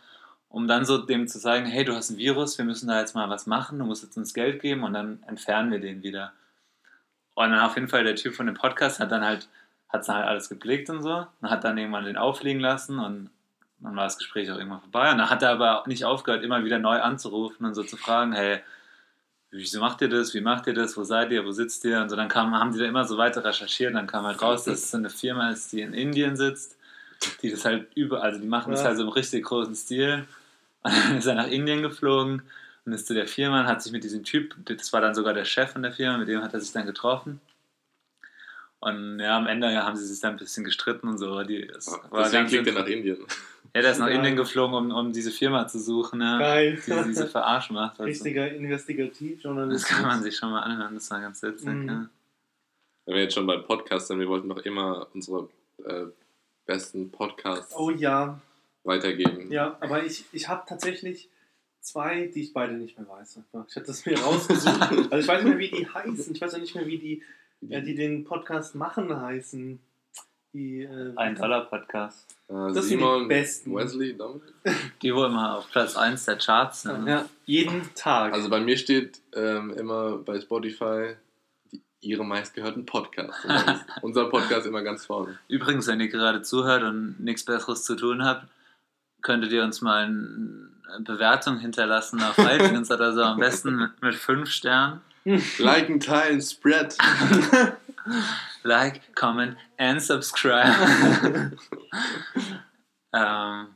[0.49, 3.15] um dann so dem zu sagen, hey, du hast ein Virus, wir müssen da jetzt
[3.15, 6.33] mal was machen, du musst jetzt uns Geld geben und dann entfernen wir den wieder.
[7.35, 9.49] Und dann auf jeden Fall der Typ von dem Podcast hat dann halt,
[9.89, 13.31] hat dann halt alles geblickt und so und hat dann irgendwann den auffliegen lassen und
[13.81, 15.13] dann war das Gespräch auch irgendwann vorbei.
[15.13, 18.33] Und dann hat er aber nicht aufgehört, immer wieder neu anzurufen und so zu fragen,
[18.33, 18.61] hey,
[19.51, 22.01] wieso macht ihr das, wie macht ihr das, wo seid ihr, wo sitzt ihr?
[22.01, 24.65] Und so dann kam, haben die da immer so weiter recherchiert dann kam halt raus,
[24.65, 26.77] dass es so eine Firma ist, die in Indien sitzt,
[27.43, 28.89] die das halt über, also die machen das Ja.
[28.89, 30.27] halt so im richtig großen Stil.
[30.83, 32.43] Und dann ist er nach Indien geflogen
[32.85, 35.35] und ist zu der Firma und hat sich mit diesem Typ, das war dann sogar
[35.35, 37.41] der Chef von der Firma, mit dem hat er sich dann getroffen.
[38.81, 41.43] Und ja, am Ende haben sie sich dann ein bisschen gestritten und so.
[41.43, 43.19] Die, es war Deswegen ganz fliegt er nach Indien.
[43.75, 44.09] Ja, der ist nach.
[44.09, 46.39] Indien geflogen, um, um diese Firma zu suchen, ne?
[46.41, 46.83] Geil.
[46.87, 48.01] die diese Verarsch macht.
[48.01, 48.05] Also.
[48.05, 49.85] Richtiger Das Investigativjournalismus.
[49.89, 51.69] kann man sich schon mal anhören, das war ganz witzig.
[51.69, 51.89] Mhm.
[51.89, 52.09] Ja.
[53.07, 55.49] Wenn wir jetzt schon beim Podcast sind, wir wollten doch immer unsere
[55.85, 56.07] äh,
[56.67, 58.41] besten Podcasts Oh ja,
[58.85, 59.51] weitergeben.
[59.51, 61.31] ja, aber ich, ich habe tatsächlich
[61.81, 63.41] zwei, die ich beide nicht mehr weiß.
[63.69, 64.81] Ich habe das mir rausgesucht.
[64.83, 66.35] also ich weiß nicht mehr, wie die heißen.
[66.35, 67.23] Ich weiß ja nicht mehr, wie die,
[67.63, 69.81] ja, die den Podcast machen heißen.
[70.59, 72.27] Die, äh, Ein Dollar-Podcast.
[72.49, 73.73] Äh, Das sind die Simon, besten.
[73.77, 74.43] Wesley, Dominik.
[75.03, 77.05] Die, wo immer auf Platz 1 der Charts sind.
[77.05, 77.11] ne?
[77.13, 78.33] Ja, jeden Tag.
[78.33, 81.15] Also bei mir steht ähm, immer bei Spotify
[81.71, 83.47] die, ihre meistgehörten Podcasts.
[84.03, 85.39] Unser Podcast immer ganz vorne.
[85.47, 88.45] Übrigens, wenn ihr gerade zuhört und nichts Besseres zu tun habt,
[89.23, 93.23] könntet ihr uns mal ein- eine Bewertung hinterlassen auf iTunes oder so.
[93.23, 95.03] Am besten mit, mit 5 Sternen.
[95.59, 96.97] Liken, teilen, spread.
[98.63, 100.73] Like, comment and subscribe.
[103.15, 103.67] ähm,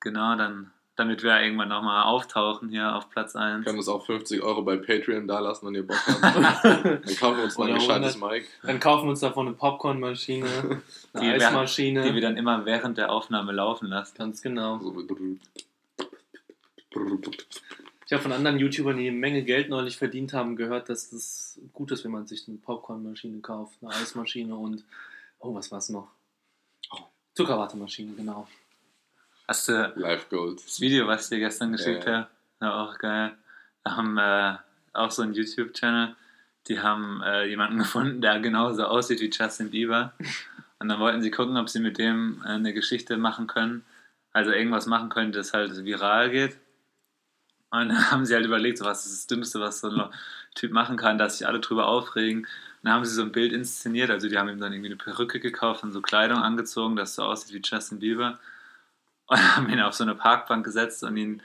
[0.00, 3.64] genau, dann, damit wir irgendwann nochmal auftauchen hier auf Platz 1.
[3.64, 6.64] können uns auch 50 Euro bei Patreon dalassen, wenn ihr Bock habt.
[6.64, 8.46] Dann kaufen wir uns mal ein gescheites Mic.
[8.62, 10.46] Dann kaufen wir uns davon eine Popcornmaschine,
[11.14, 12.02] Die eine wir- Eismaschine.
[12.02, 14.16] Die wir dann immer während der Aufnahme laufen lassen.
[14.18, 14.78] Ganz genau.
[14.78, 14.94] So
[18.10, 21.60] Ich habe von anderen YouTubern, die eine Menge Geld neulich verdient haben, gehört, dass das
[21.72, 24.82] gut ist, wenn man sich eine Popcornmaschine kauft, eine Eismaschine und,
[25.38, 26.08] oh, was war's noch?
[26.90, 27.04] Oh.
[27.34, 28.48] Zuckerwatemaschine, genau.
[29.46, 30.58] Hast du Life Gold.
[30.58, 32.16] das Video, was ich dir gestern geschickt Ja, ja.
[32.16, 32.28] habe?
[32.60, 33.30] Ja, auch geil.
[33.84, 34.56] Da haben äh,
[34.92, 36.16] auch so einen YouTube-Channel,
[36.66, 40.14] die haben äh, jemanden gefunden, der genauso aussieht wie Justin Bieber.
[40.80, 43.84] Und dann wollten sie gucken, ob sie mit dem äh, eine Geschichte machen können.
[44.32, 46.56] Also irgendwas machen können, das halt viral geht.
[47.70, 50.10] Und dann haben sie halt überlegt, so, was ist das Dümmste, was so ein
[50.54, 52.40] Typ machen kann, dass sich alle drüber aufregen.
[52.40, 52.48] Und
[52.82, 55.38] dann haben sie so ein Bild inszeniert, also die haben ihm dann irgendwie eine Perücke
[55.38, 58.38] gekauft und so Kleidung angezogen, das so aussieht wie Justin Bieber.
[59.26, 61.42] Und haben ihn auf so eine Parkbank gesetzt und ihn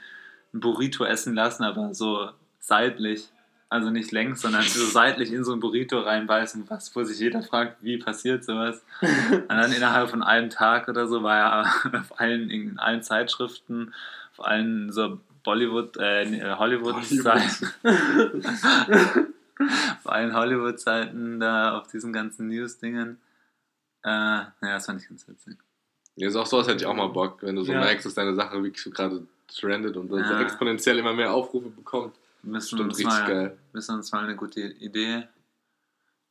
[0.52, 3.28] ein Burrito essen lassen, aber so seitlich.
[3.68, 7.42] Also nicht längs, sondern so seitlich in so ein Burrito reinbeißen, was, wo sich jeder
[7.42, 8.84] fragt, wie passiert sowas.
[9.02, 13.92] Und dann innerhalb von einem Tag oder so war er auf allen, in allen Zeitschriften,
[14.32, 17.66] auf allen so Bollywood, äh, Hollywood-Seiten.
[19.94, 23.18] auf allen Hollywood-Seiten da, auf diesen ganzen News-Dingen.
[24.04, 25.56] Äh, ja, das fand ich ganz witzig.
[26.16, 27.80] Ja, ist auch so, als hätte ich auch mal Bock, wenn du so Ja.
[27.80, 30.40] merkst, dass deine Sache wirklich so gerade trendet und dann so Ja.
[30.40, 32.16] exponentiell immer mehr Aufrufe bekommt.
[32.42, 33.58] Wir müssen Stimmt, uns richtig mal, geil.
[33.72, 35.28] müssen uns mal eine gute Idee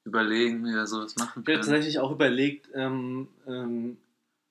[0.04, 1.58] überlegen, wie wir sowas machen Ich habe können.
[1.62, 3.98] tatsächlich auch überlegt, ähm, ähm,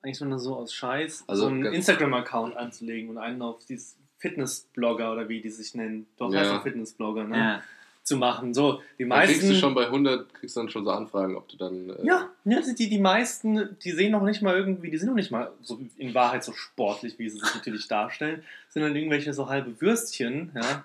[0.02, 5.12] eigentlich nur so aus Scheiß, Also so einen Instagram-Account anzulegen und einen auf dieses Fitnessblogger
[5.12, 6.54] oder wie die sich nennen, doch Ja.
[6.56, 7.36] doch Fitnessblogger, ne?
[7.36, 7.62] Ja,
[8.02, 8.52] zu machen.
[8.52, 9.60] So, die Da kriegst du meisten.
[9.60, 11.90] schon bei 100, kriegst dann schon so Anfragen, ob du dann.
[11.90, 15.14] Äh, Ja, ja die, die meisten, die sehen noch nicht mal irgendwie, die sind noch
[15.14, 19.32] nicht mal so in Wahrheit so sportlich, wie sie sich natürlich darstellen, sind dann irgendwelche
[19.32, 20.84] so halbe Würstchen, ja.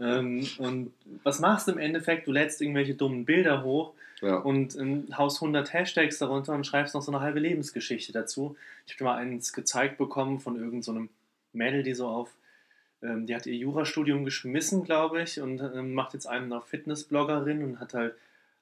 [0.00, 0.92] ähm, und
[1.24, 2.26] was machst du im Endeffekt?
[2.26, 4.36] Du lädst irgendwelche dummen Bilder hoch ja.
[4.36, 8.56] und ähm, haust 100 Hashtags darunter und schreibst noch so eine halbe Lebensgeschichte dazu.
[8.86, 11.08] Ich habe dir mal eins gezeigt bekommen von irgendeinem so
[11.52, 12.30] Mädel, die so auf,
[13.02, 17.62] ähm, die hat ihr Jurastudium geschmissen, glaube ich, und ähm, macht jetzt einen auf Fitnessbloggerin
[17.62, 18.14] und hat halt,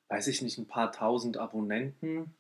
[0.09, 2.35] weiß ich nicht, ein paar tausend Abonnenten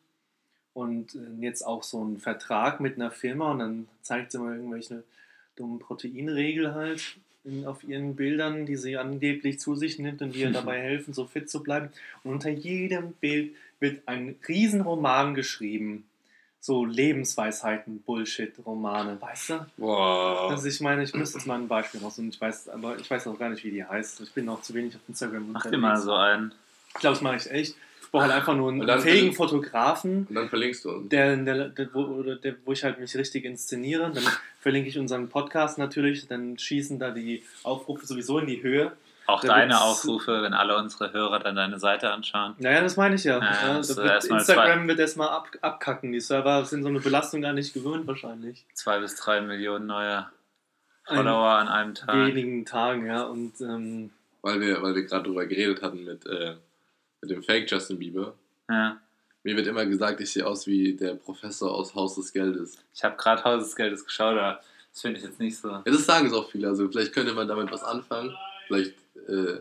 [0.72, 4.56] und äh, jetzt auch so einen Vertrag mit einer Firma und dann zeigt sie mal
[4.56, 5.04] irgendwelche
[5.56, 10.40] dummen Proteinregel halt in, auf ihren Bildern, die sie angeblich zu sich nimmt und die
[10.40, 11.90] ihr dabei helfen, so fit zu bleiben.
[12.24, 16.04] Und unter jedem Bild wird ein Riesenroman geschrieben.
[16.66, 19.66] So Lebensweisheiten, Bullshit-Romane, weißt du?
[19.76, 20.48] Boah.
[20.50, 22.32] Also ich meine, ich müsste jetzt mal ein Beispiel rausnehmen.
[22.32, 24.22] Ich weiß, aber ich weiß auch gar nicht, wie die heißt.
[24.22, 26.54] Ich bin noch zu wenig auf Instagram mach dir mal so einen.
[26.88, 27.76] Ich glaube, das mache ich echt.
[28.00, 31.08] Ich brauche halt einfach nur einen fähigen Fotografen, Und dann verlinkst du uns.
[31.10, 34.10] der, der, der, wo, der, wo ich halt mich richtig inszeniere.
[34.14, 34.24] Dann
[34.58, 36.26] verlinke ich unseren Podcast natürlich.
[36.28, 38.92] Dann schießen da die Aufrufe sowieso in die Höhe.
[39.26, 42.54] Auch Da deine Aufrufe, wenn alle unsere Hörer dann deine Seite anschauen.
[42.58, 43.38] Naja, das meine ich ja.
[43.38, 46.12] Ja, ja, wird Instagram wird erstmal ab, abkacken.
[46.12, 48.66] Die Server sind so eine Belastung gar nicht gewöhnt wahrscheinlich.
[48.74, 50.26] Zwei bis drei Millionen neue
[51.06, 52.14] Follower an einem Tag.
[52.14, 53.22] wenigen Tagen, ja.
[53.22, 54.10] Und ähm,
[54.42, 56.56] Weil wir, weil wir gerade drüber geredet hatten mit, äh,
[57.22, 58.34] mit dem Fake Justin Bieber.
[58.68, 58.98] Ja.
[59.42, 62.78] Mir wird immer gesagt, ich sehe aus wie der Professor aus Haus des Geldes.
[62.94, 64.60] Ich habe gerade Haus des Geldes geschaut, aber
[64.90, 65.68] das finde ich jetzt nicht so.
[65.70, 66.68] Ja, das sagen es auch viele.
[66.68, 68.34] Also vielleicht könnte man damit was anfangen.
[68.66, 68.94] Vielleicht
[69.28, 69.60] äh,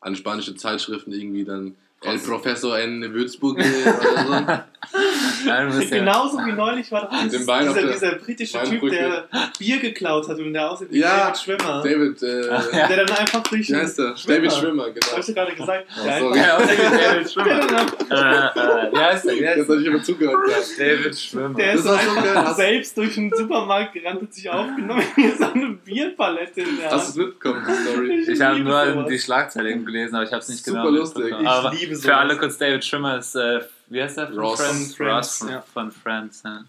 [0.00, 4.62] an spanische Zeitschriften irgendwie dann El Professor en Würzburg oder so.
[4.90, 9.28] Bist ja- genauso wie neulich war doch dieser, der dieser britische Typ, der
[9.58, 11.82] Bier geklaut hat und der aussieht wie Ja, David Schwimmer.
[11.82, 12.86] David, äh, Ach, ja.
[12.88, 14.14] Der dann einfach durch wie heißt der?
[14.26, 15.06] David Schwimmer, genau.
[15.16, 15.86] Hast du gerade gesagt?
[16.00, 16.38] Oh, der sorry.
[16.38, 16.58] Ja,
[17.14, 17.60] David Schwimmer.
[17.66, 19.34] der, äh, äh, wie heißt der?
[19.34, 20.38] Jetzt habe ich immer zugehört.
[20.48, 20.84] Ja.
[20.84, 21.54] David Schwimmer.
[21.56, 25.02] der ist Das ist so einfach Hast- selbst durch den Supermarkt gerannt und sich aufgenommen
[25.16, 28.24] wie so eine Bierpalette in der Hast du es mitbekommen, die Story?
[28.34, 29.06] Ich habe liebe nur sowas.
[29.08, 31.24] die Schlagzeile gelesen, aber ich habe es nicht Super genau lustig.
[31.24, 31.72] mitbekommen.
[31.74, 32.16] Ich liebe für sowas.
[32.16, 34.28] alle kurz, David Schwimmer ist, äh, wie heißt der?
[34.28, 34.60] Von Ross.
[34.60, 34.94] Friends.
[34.94, 35.60] Von Friends, Ross von, ja.
[35.60, 36.64] von Friends, ja.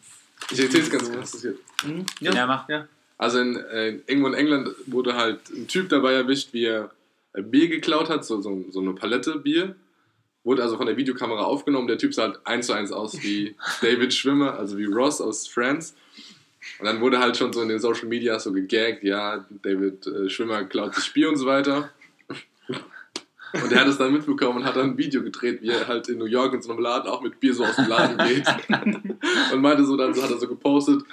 [0.51, 1.32] Ich erzähle es ganz kurz.
[1.32, 1.55] das hier.
[1.84, 2.05] Hm?
[2.20, 2.70] Ja, mach.
[2.70, 2.88] ja.
[3.18, 6.91] Also in, äh, irgendwo in England wurde halt ein Typ dabei erwischt, wie er
[7.34, 9.76] äh, Bier geklaut hat, so, so, so eine Palette Bier.
[10.43, 11.88] Wurde also von der Videokamera aufgenommen.
[11.88, 15.47] Der Typ sah halt eins zu eins aus wie David Schwimmer, also wie Ross aus
[15.47, 15.95] Friends.
[16.80, 20.30] Und dann wurde halt schon so in den Social Media so gegaggt, ja, David äh,
[20.30, 21.89] Schwimmer klaut sich Bier und so weiter.
[23.54, 26.10] Und er hat es dann mitbekommen und hat dann ein Video gedreht, wie er halt
[26.10, 28.48] in New York in so einem Laden auch mit Bier so aus dem Laden geht.
[29.54, 31.04] und meinte so, dann so, hat er so gepostet,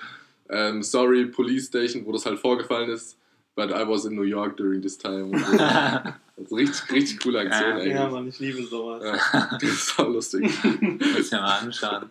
[0.48, 3.16] ähm, sorry, Police Station, wo das halt vorgefallen ist,
[3.54, 5.24] but I was in New York during this time.
[5.26, 5.58] Und so.
[6.34, 7.92] Also richtig, richtig coole Aktion Ja, eigentlich.
[7.94, 9.02] ja, Mann, ich liebe sowas.
[9.04, 10.42] Ja, das ist so lustig.
[10.80, 12.06] Muss ich mir mal anschauen.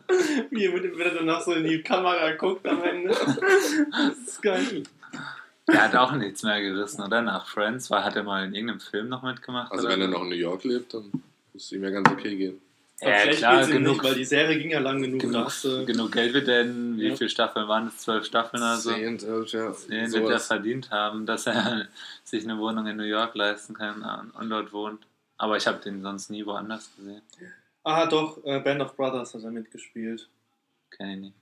[0.52, 3.10] Wie er er dann noch so in die Kamera guckt am Ende.
[3.92, 4.84] Das ist geil.
[5.72, 7.22] Der hat auch nichts mehr gerissen, oder?
[7.22, 9.72] Nach Friends war, hat er mal in irgendeinem Film noch mitgemacht?
[9.72, 11.10] Also oder wenn er noch in New York lebt, dann
[11.54, 12.62] muss es ihm ja ganz okay gehen.
[13.02, 15.22] Aber Ja, schlecht klar, genug, nicht, weil die Serie ging ja lang genug.
[15.22, 17.16] genug, da hast du- genug Geld wird er in, wie Ja.
[17.16, 17.98] viele Staffeln waren es?
[17.98, 18.92] Zwölf Staffeln oder so?
[18.92, 19.74] Zehn, elf, ja.
[19.90, 21.88] Den wird er verdient haben, dass er
[22.24, 25.02] sich eine Wohnung in New York leisten kann und dort wohnt.
[25.38, 27.22] Aber ich habe den sonst nie woanders gesehen.
[27.84, 30.30] Ah, doch, äh, Band of Brothers hat er mitgespielt.
[30.92, 31.36] Kenn ich nicht.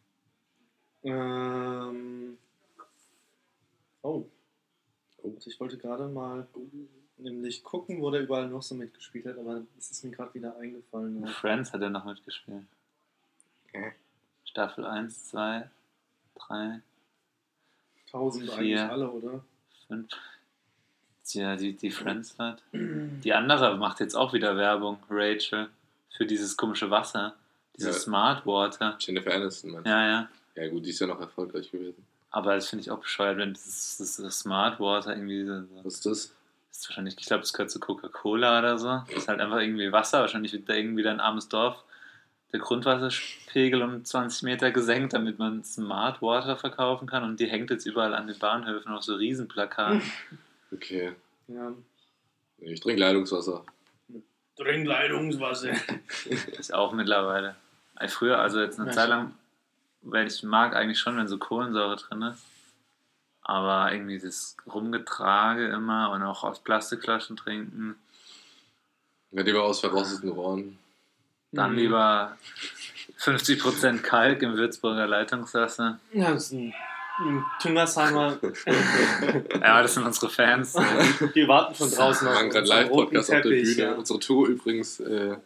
[1.03, 2.37] Ähm.
[4.09, 4.25] Oh.
[5.21, 5.33] Oh.
[5.45, 6.47] Ich wollte gerade mal
[7.17, 10.55] nämlich gucken, wo der überall noch so mitgespielt hat, aber es ist mir gerade wieder
[10.57, 11.27] eingefallen.
[11.41, 12.65] Friends hat er noch mitgespielt.
[13.73, 13.91] Ja.
[14.45, 15.69] Staffel 1, 2,
[16.35, 16.81] 3,
[18.09, 18.57] Tausend Vier.
[18.57, 19.43] eigentlich alle, oder?
[19.87, 20.07] 5.
[21.33, 22.63] Ja, die, die Friends-Leute.
[22.73, 25.69] Die andere macht jetzt auch wieder Werbung, Rachel,
[26.17, 27.35] für dieses komische Wasser.
[27.77, 28.01] Dieses Ja.
[28.01, 28.97] Smart Water.
[28.99, 29.89] Jennifer Aniston, meinst du?
[29.91, 30.29] Ja, ja.
[30.55, 32.03] Ja gut, die ist ja noch erfolgreich gewesen.
[32.31, 35.63] Aber das finde ich auch bescheuert, wenn das, das, das Smart Water irgendwie so.
[35.83, 36.35] Was ist das?
[36.71, 38.87] Ist wahrscheinlich, ich glaube, das gehört zu Coca-Cola oder so.
[39.07, 40.21] Das ist halt einfach irgendwie Wasser.
[40.21, 41.83] Wahrscheinlich wird da irgendwie ein armes Dorf
[42.51, 47.23] der Grundwasserpegel um 20 Meter gesenkt, damit man Smart Water verkaufen kann.
[47.23, 50.01] Und die hängt jetzt überall an den Bahnhöfen auf so Riesenplakaten.
[50.71, 51.13] Okay.
[51.47, 51.73] Ja.
[52.59, 53.65] Ich trinke Leitungswasser.
[54.55, 55.71] Trinkleitungswasser.
[56.59, 57.55] ist auch mittlerweile.
[58.07, 59.33] Früher, also jetzt eine Zeit lang,
[60.01, 62.43] weil ich mag eigentlich schon, wenn so Kohlensäure drin ist.
[63.41, 67.95] Aber irgendwie das Rumgetrage immer und auch aus Plastikflaschen trinken.
[69.31, 70.77] Ja, lieber aus verrosteten Rohren.
[71.51, 71.77] Dann Mhm.
[71.77, 72.37] lieber
[73.17, 75.99] 50% Kalk im Würzburger Leitungswasser.
[76.13, 76.73] Ja, das ist ein,
[77.19, 78.37] ein Tüngersheimer.
[79.61, 80.75] Ja, das sind unsere Fans.
[80.75, 83.87] Wir warten von draußen Wir auf machen gerade unseren roten Live-Podcast auf der Teppich, Bühne.
[83.89, 83.93] ja.
[83.95, 85.37] Unsere Tour übrigens äh,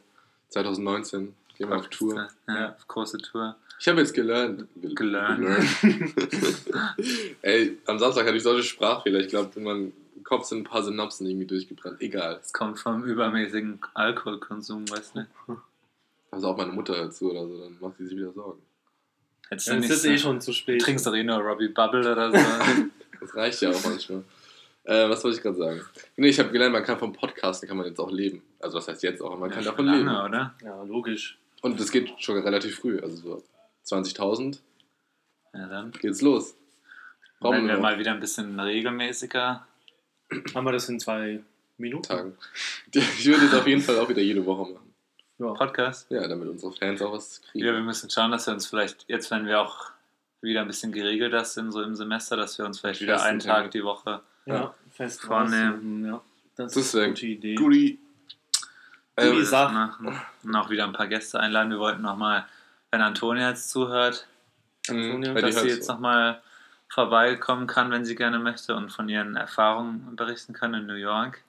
[0.49, 1.35] 2019.
[1.57, 2.27] Gehen wir auf Tour.
[2.47, 3.55] Ja, große Tour.
[3.83, 4.65] Ich habe jetzt gelernt.
[4.81, 5.41] Gel- Gelernt.
[5.41, 6.13] gelernt.
[7.41, 9.19] Ey, am Samstag hatte ich solche Sprachfehler.
[9.19, 11.99] Ich glaube, in meinem Kopf sind ein paar Synapsen irgendwie durchgebrannt.
[11.99, 12.35] Egal.
[12.37, 15.57] Das kommt vom übermäßigen Alkoholkonsum, weißt du?
[16.31, 18.61] Also auch meine Mutter dazu oder so, dann macht sie sich wieder Sorgen.
[19.49, 20.79] Hättest Ja, du es ist eh schon zu spät.
[20.79, 22.37] du trinkst doch eh nur Robbie Bubble oder so.
[23.19, 24.23] Das reicht ja auch manchmal.
[24.85, 25.81] Äh, was wollte ich gerade sagen?
[26.15, 28.41] Nee, ich habe gelernt, man kann vom Podcasten kann man jetzt auch leben.
[28.59, 30.05] Also was heißt jetzt auch, man kann Ja, davon schon leben.
[30.07, 30.55] lange, oder?
[30.63, 31.37] Ja, logisch.
[31.61, 32.99] Und das geht schon relativ früh.
[32.99, 33.43] Also so
[33.85, 34.59] 20.000
[35.53, 35.91] Ja, dann.
[35.91, 36.55] geht's los.
[37.39, 39.65] Brauchen Wenn wir wir mal wieder ein bisschen regelmäßiger.
[40.55, 41.41] Haben wir das in zwei
[41.77, 42.03] Minuten?
[42.03, 42.37] Tagen.
[42.93, 44.93] Ich würde das auf jeden Fall auch wieder jede Woche machen.
[45.39, 45.51] Ja.
[45.53, 46.09] Podcast.
[46.09, 47.65] Ja, damit unsere Fans auch was kriegen.
[47.65, 49.91] Ja, wir müssen schauen, dass wir uns vielleicht, jetzt wenn wir auch
[50.41, 53.39] wieder ein bisschen geregelter sind, so im Semester, dass wir uns vielleicht wieder Festen einen
[53.39, 53.63] Termin.
[53.63, 54.21] Tag die Woche.
[54.45, 56.05] Ja, fest Vornehmen.
[56.05, 56.21] Ja,
[56.55, 57.55] das, Das ist eine gute Idee.
[57.55, 57.99] Guri.
[59.15, 59.91] Guri Ähm, Sache.
[60.43, 61.71] Und auch wieder ein paar Gäste einladen.
[61.71, 62.45] Wir wollten nochmal,
[62.93, 64.27] wenn Antonia jetzt zuhört,
[64.87, 65.93] Antonia, dass sie jetzt so.
[65.93, 66.41] nochmal
[66.89, 71.43] vorbeikommen kann, wenn sie gerne möchte und von ihren Erfahrungen berichten kann in New York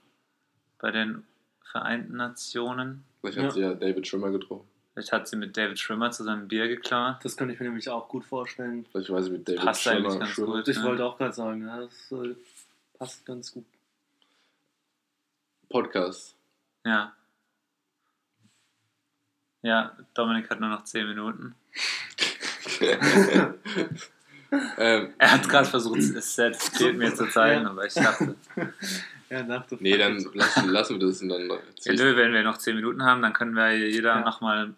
[0.78, 1.24] bei den
[1.70, 3.04] Vereinten Nationen.
[3.20, 3.50] Vielleicht hat Ja.
[3.50, 4.66] sie ja David Schwimmer getroffen.
[4.94, 7.16] Vielleicht hat sie mit David Schwimmer zusammen Bier geklaut.
[7.22, 8.86] Das könnte ich mir nämlich auch gut vorstellen.
[8.90, 10.18] Vielleicht weiß ich mit David Passt eigentlich Schwimmer.
[10.20, 10.52] ganz Schwimmer.
[10.56, 10.68] gut.
[10.68, 10.84] Ich Ja.
[10.84, 12.34] wollte auch gerade sagen, ja, das, äh,
[12.98, 13.64] Passt ganz gut.
[15.68, 16.36] Podcast.
[16.86, 17.12] Ja.
[19.64, 21.54] Ja, Dominik hat nur noch 10 Minuten.
[24.78, 27.70] ähm, Er hat gerade versucht, es selbst mir zu zeigen, Ja.
[27.70, 28.34] aber ich dachte,
[29.30, 31.48] Ja, nach der nee, dann lassen, lassen wir das und dann.
[31.48, 34.20] ja, nö, wenn wir noch 10 Minuten haben, dann können wir jeder Ja.
[34.20, 34.72] nochmal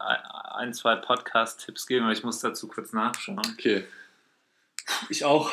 [0.55, 3.43] ein, zwei Podcast-Tipps geben, aber ich muss dazu kurz nachschauen.
[3.55, 3.85] Okay,
[5.09, 5.51] Ich auch.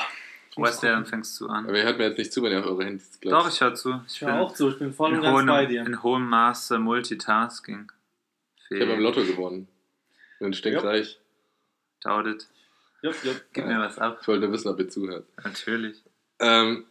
[0.55, 1.65] Weißt du, dann fängst du an.
[1.67, 3.51] aber ihr hört mir jetzt nicht zu, wenn ihr auf eure Handys Doch, glaubt.
[3.51, 3.99] ich höre zu.
[4.05, 5.81] Ich Ich bin höre auch zu, ich bin voll und ganz hohem, bei dir.
[5.84, 7.91] in hohem Maße Multitasking.
[8.76, 9.67] Ich habe beim Lotto gewonnen.
[10.39, 10.88] Und dann stinkt Ja.
[10.89, 11.19] reich.
[12.01, 12.47] Doubt it.
[13.01, 13.41] Jupp, jupp.
[13.53, 14.19] Gib mir was ab.
[14.21, 15.26] Ich wollte nur wissen, ob ihr zuhört.
[15.43, 16.01] Natürlich.
[16.39, 16.86] Ähm,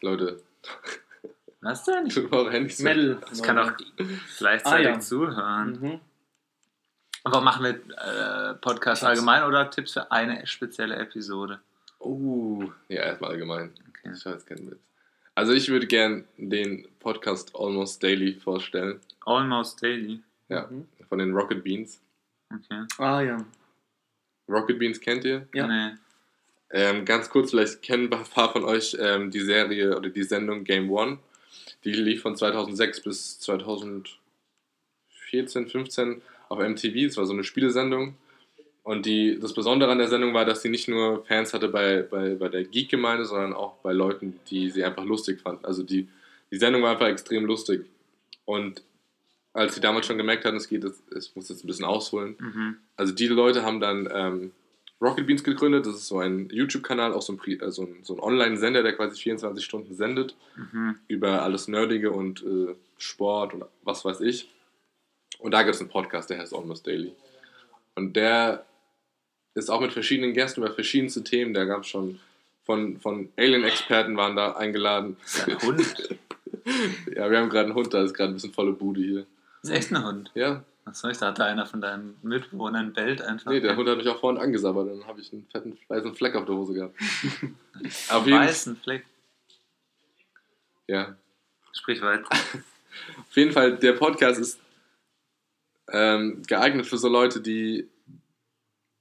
[0.00, 0.42] Leute,
[1.60, 2.08] Was denn?
[2.08, 2.78] tut eure Handys.
[2.80, 3.18] Metal.
[3.32, 3.72] Ich kann auch
[4.38, 5.00] gleichzeitig Ah, ja.
[5.00, 5.78] zuhören.
[5.80, 6.00] Mhm.
[7.24, 11.60] Aber machen wir äh, Podcast Ich hab's- allgemein oder Tipps für eine spezielle Episode?
[11.98, 13.72] Oh, ja, erstmal allgemein.
[13.88, 14.12] Okay.
[14.14, 14.80] Ich weiß keinen Witz.
[15.34, 19.00] Also ich würde gern den Podcast Almost Daily vorstellen.
[19.24, 20.22] Almost Daily.
[20.48, 20.86] Ja, Mhm.
[21.08, 22.00] von den Rocket Beans.
[22.52, 22.84] Okay.
[22.98, 23.44] Ah ja.
[24.48, 25.48] Rocket Beans kennt ihr?
[25.54, 25.66] Ja.
[25.66, 25.96] Nee.
[26.70, 30.64] Ähm, ganz kurz, vielleicht kennen ein paar von euch ähm, die Serie oder die Sendung
[30.64, 31.18] Game One.
[31.84, 34.18] Die lief von 2006 bis 2014,
[35.68, 36.94] 15 auf MTV.
[37.06, 38.16] Es war so eine Spielesendung.
[38.82, 42.02] Und die, das Besondere an der Sendung war, dass sie nicht nur Fans hatte bei,
[42.02, 45.64] bei, bei der Geek-Gemeinde, sondern auch bei Leuten, die sie einfach lustig fanden.
[45.64, 46.08] Also die,
[46.50, 47.86] die Sendung war einfach extrem lustig.
[48.44, 48.82] Und
[49.54, 50.84] als sie damals schon gemerkt hatten, es geht,
[51.16, 52.76] ich muss jetzt ein bisschen ausholen, Mhm.
[52.96, 54.52] also die Leute haben dann ähm,
[55.00, 55.86] Rocket Beans gegründet.
[55.86, 58.94] Das ist so ein YouTube-Kanal, auch so ein, äh, so ein, so ein Online-Sender, der
[58.94, 60.96] quasi 24 Stunden sendet Mhm.
[61.08, 64.48] über alles Nerdige und äh, Sport und was weiß ich.
[65.38, 67.12] Und da gibt es einen Podcast, der heißt Almost Daily.
[67.96, 68.64] Und der
[69.54, 71.54] ist auch mit verschiedenen Gästen über verschiedenste Themen.
[71.54, 72.18] Da gab es schon
[72.64, 75.16] von, von Alien-Experten waren da eingeladen.
[75.46, 76.08] Ein Hund.
[77.14, 79.26] ja, wir haben gerade einen Hund, da ist gerade ein bisschen volle Bude hier.
[79.64, 80.30] Das ist echt ein Hund.
[80.34, 83.50] Ja, Achso, ich dachte, einer von deinen Mitbewohnern bellt einfach.
[83.50, 84.90] nee, der Hund hat mich auch vorhin angesabbert.
[84.90, 86.94] Dann habe ich einen fetten weißen Fleck auf der Hose gehabt.
[88.10, 89.06] Auf jeden weißen Fleck.
[90.86, 91.16] Ja,
[91.72, 92.28] Sprich weiter.
[93.18, 94.60] Auf jeden Fall, der Podcast ist
[95.88, 97.88] ähm, geeignet für so Leute, die.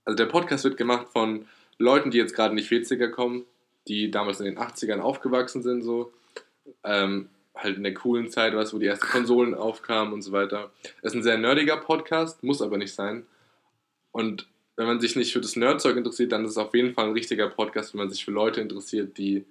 [0.06, 1.48] Also der Podcast wird gemacht von
[1.78, 3.46] Leuten, die jetzt gerade in die 40er kommen,
[3.88, 6.14] die damals in den 80ern aufgewachsen sind, so.
[6.84, 10.72] Ähm, halt in der coolen Zeit, weißt wo die ersten Konsolen aufkamen und so weiter.
[11.02, 13.26] Es ist ein sehr nerdiger Podcast, muss aber nicht sein.
[14.12, 17.06] Und wenn man sich nicht für das Nerdzeug interessiert, dann ist es auf jeden Fall
[17.06, 19.46] ein richtiger Podcast, wenn man sich für Leute interessiert, die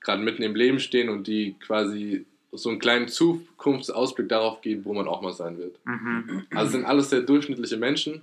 [0.00, 4.94] gerade mitten im Leben stehen und die quasi so einen kleinen Zukunftsausblick darauf geben, wo
[4.94, 5.78] man auch mal sein wird.
[5.84, 6.46] Mhm.
[6.50, 8.22] Also es sind alles sehr durchschnittliche Menschen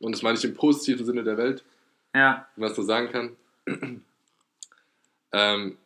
[0.00, 1.62] und das meine ich im positiven Sinne der Welt,
[2.14, 2.46] Ja.
[2.56, 3.36] wenn man das so sagen kann.
[5.32, 5.76] ähm,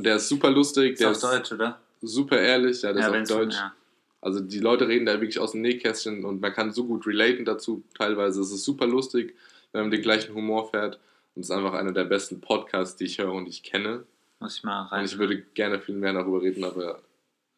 [0.00, 1.78] und der ist super lustig, Ist der auf ist Deutsch, oder?
[2.00, 3.54] super ehrlich, ja, der ja, ist auf Deutsch.
[3.56, 3.74] Ja.
[4.22, 7.44] Also die Leute reden da wirklich aus dem Nähkästchen und man kann so gut relaten
[7.44, 8.40] dazu teilweise.
[8.40, 9.36] Es ist super lustig,
[9.72, 10.98] wenn man den gleichen Humor fährt.
[11.34, 14.04] Und es ist einfach einer der besten Podcasts, die ich höre und ich kenne.
[14.38, 15.04] Muss ich mal Und rein.
[15.04, 17.02] ich würde gerne viel mehr darüber reden, aber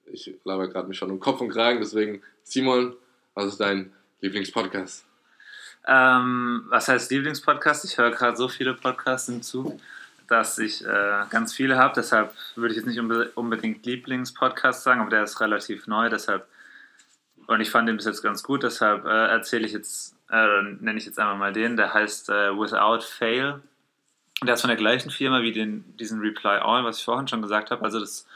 [0.07, 1.79] ich laber gerade mich schon um Kopf und Kragen.
[1.79, 2.97] Deswegen, Simon,
[3.35, 5.05] was ist dein Lieblingspodcast?
[5.87, 7.85] Ähm, was heißt Lieblingspodcast?
[7.85, 9.81] Ich höre gerade so viele Podcasts hinzu,
[10.33, 11.93] dass ich äh, ganz viele habe.
[11.95, 16.09] Deshalb würde ich jetzt nicht unbe unbedingt Lieblingspodcast sagen, aber der ist relativ neu.
[16.09, 16.49] Deshalb
[17.47, 18.63] und ich fand den bis jetzt ganz gut.
[18.63, 21.77] Deshalb äh, erzähle ich jetzt, äh, nenne ich jetzt einmal mal den.
[21.77, 23.61] Der heißt äh, Without Fail.
[24.43, 27.43] Der ist von der gleichen Firma wie den, diesen Reply All, was ich vorhin schon
[27.43, 27.85] gesagt habe.
[27.85, 28.27] Also das,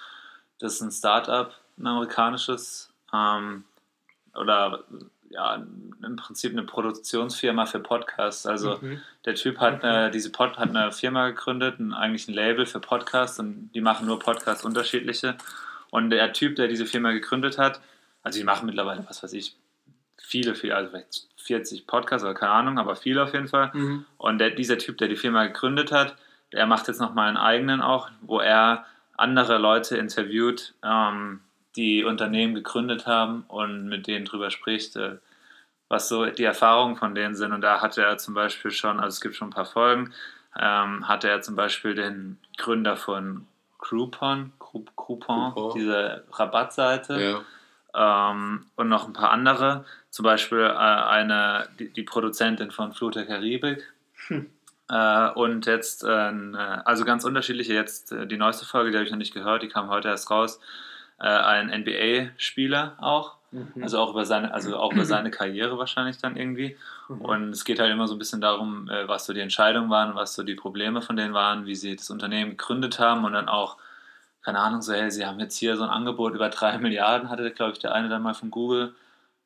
[0.59, 2.91] das ist ein Startup, ein amerikanisches.
[3.13, 3.65] Ähm,
[4.35, 4.85] oder
[5.31, 8.47] ja, im Prinzip eine Produktionsfirma für Podcasts.
[8.47, 9.01] Also Mhm.
[9.25, 12.81] der Typ hat eine, diese Pod, hat eine Firma gegründet, ein, eigentlich ein Label für
[12.81, 15.37] Podcasts und die machen nur Podcasts unterschiedliche.
[15.91, 17.81] Und der Typ, der diese Firma gegründet hat,
[18.23, 19.57] also die machen mittlerweile, was weiß ich,
[20.19, 23.71] viele, viele, also vielleicht 40 Podcasts oder keine Ahnung, aber viele auf jeden Fall.
[23.73, 24.05] Mhm.
[24.19, 26.17] Und der, dieser Typ, der die Firma gegründet hat,
[26.53, 28.85] der macht jetzt nochmal einen eigenen auch, wo er
[29.17, 31.41] andere Leute interviewt, ähm,
[31.77, 35.17] die Unternehmen gegründet haben und mit denen drüber spricht, äh,
[35.89, 37.53] was so die Erfahrungen von denen sind.
[37.53, 40.13] Und da hatte er zum Beispiel schon, also es gibt schon ein paar Folgen,
[40.59, 43.47] ähm, hatte er zum Beispiel den Gründer von
[43.79, 45.79] Groupon, Group, Groupon, Groupon.
[45.79, 47.45] diese Rabattseite
[47.95, 48.31] Ja.
[48.31, 49.85] ähm, und noch ein paar andere.
[50.11, 53.85] Zum Beispiel äh, eine, die, die Produzentin von Flut der Karibik.
[54.89, 56.09] Äh, und jetzt, äh,
[56.85, 59.69] also ganz unterschiedliche, jetzt äh, die neueste Folge, die habe ich noch nicht gehört, die
[59.69, 60.61] kam heute erst raus.
[61.19, 63.37] Äh, ein NBA-Spieler auch.
[63.51, 63.83] Mhm.
[63.83, 66.77] Also auch über seine, also auch über seine Karriere wahrscheinlich dann irgendwie.
[67.09, 67.21] Mhm.
[67.21, 70.15] Und es geht halt immer so ein bisschen darum, äh, was so die Entscheidungen waren,
[70.15, 73.49] was so die Probleme von denen waren, wie sie das Unternehmen gegründet haben und dann
[73.49, 73.79] auch,
[74.43, 77.51] keine Ahnung, so, hey, sie haben jetzt hier so ein Angebot über drei Milliarden, hatte,
[77.51, 78.95] glaube ich, der eine dann mal von Google,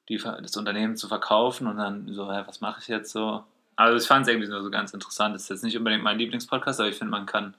[0.08, 3.44] die, das Unternehmen zu verkaufen und dann so, hey, was mache ich jetzt so?
[3.76, 5.34] Also ich fand es irgendwie nur so ganz interessant.
[5.34, 7.54] Das ist jetzt nicht unbedingt mein Lieblingspodcast, aber ich finde, man kann,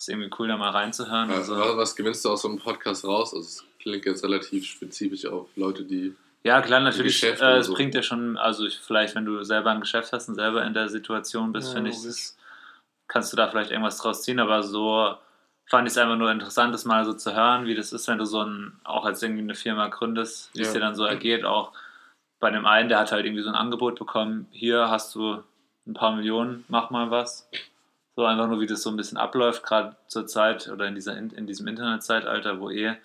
[0.00, 1.30] ist irgendwie cool, da mal reinzuhören.
[1.30, 3.34] Also, Also, was gewinnst du aus so einem Podcast raus?
[3.34, 6.16] Also, es klingt jetzt relativ spezifisch auf Leute, die.
[6.42, 7.20] Ja, klar, natürlich.
[7.20, 7.74] Geschäft Äh, es so.
[7.74, 10.72] bringt dir schon, also ich, vielleicht, wenn du selber ein Geschäft hast und selber in
[10.72, 12.38] der Situation bist, Ja, finde ich, das,
[13.08, 14.40] kannst du da vielleicht irgendwas draus ziehen.
[14.40, 15.16] Aber so
[15.66, 18.16] fand ich es einfach nur interessant, das mal so zu hören, wie das ist, wenn
[18.16, 20.74] du so ein, auch als irgendwie eine Firma gründest, wie es Ja.
[20.74, 21.44] dir dann so ergeht.
[21.44, 21.72] Auch
[22.40, 25.42] bei dem einen, der hat halt irgendwie so ein Angebot bekommen, hier hast du
[25.86, 27.46] ein paar Millionen, mach mal was.
[28.16, 31.16] So einfach nur, wie das so ein bisschen abläuft, gerade zur Zeit oder in, dieser,
[31.16, 32.96] in diesem Internetzeitalter, wo eh ja,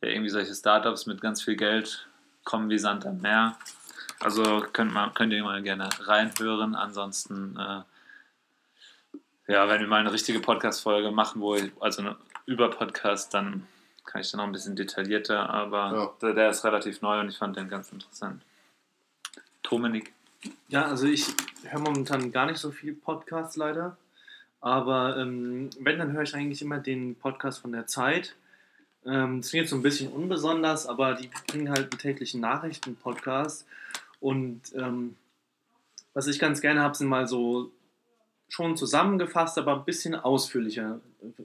[0.00, 2.06] irgendwie solche Startups mit ganz viel Geld
[2.44, 3.56] kommen wie Sand am Meer.
[4.20, 6.74] Also könnt, man, könnt ihr mal gerne reinhören.
[6.74, 7.82] Ansonsten, äh,
[9.52, 12.16] ja, wenn wir mal eine richtige Podcast-Folge machen, wo ich, also eine,
[12.46, 13.66] über Podcast, dann
[14.04, 16.10] kann ich da noch ein bisschen detaillierter, aber Ja.
[16.20, 18.42] der, der ist relativ neu und ich fand den ganz interessant.
[19.62, 20.12] Dominik.
[20.68, 21.26] Ja, also ich
[21.64, 23.96] höre momentan gar nicht so viel Podcasts leider.
[24.64, 28.34] Aber ähm, wenn, dann höre ich eigentlich immer den Podcast von der Zeit.
[29.04, 33.66] Ähm, das klingt jetzt so ein bisschen unbesonders, aber die bringen halt einen täglichen Nachrichten-Podcast.
[34.20, 35.16] Und ähm,
[36.14, 37.72] was ich ganz gerne habe, sind mal so
[38.48, 40.98] schon zusammengefasst, aber ein bisschen ausführlicher,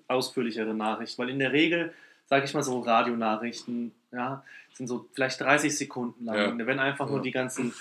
[0.07, 1.21] ausführlichere Nachrichten.
[1.21, 1.93] Weil in der Regel,
[2.27, 4.45] sage ich mal so, Radionachrichten, ja,
[4.75, 6.37] sind so vielleicht 30 Sekunden lang.
[6.37, 6.51] Ja.
[6.51, 7.23] Da werden einfach nur Ja.
[7.23, 7.73] die ganzen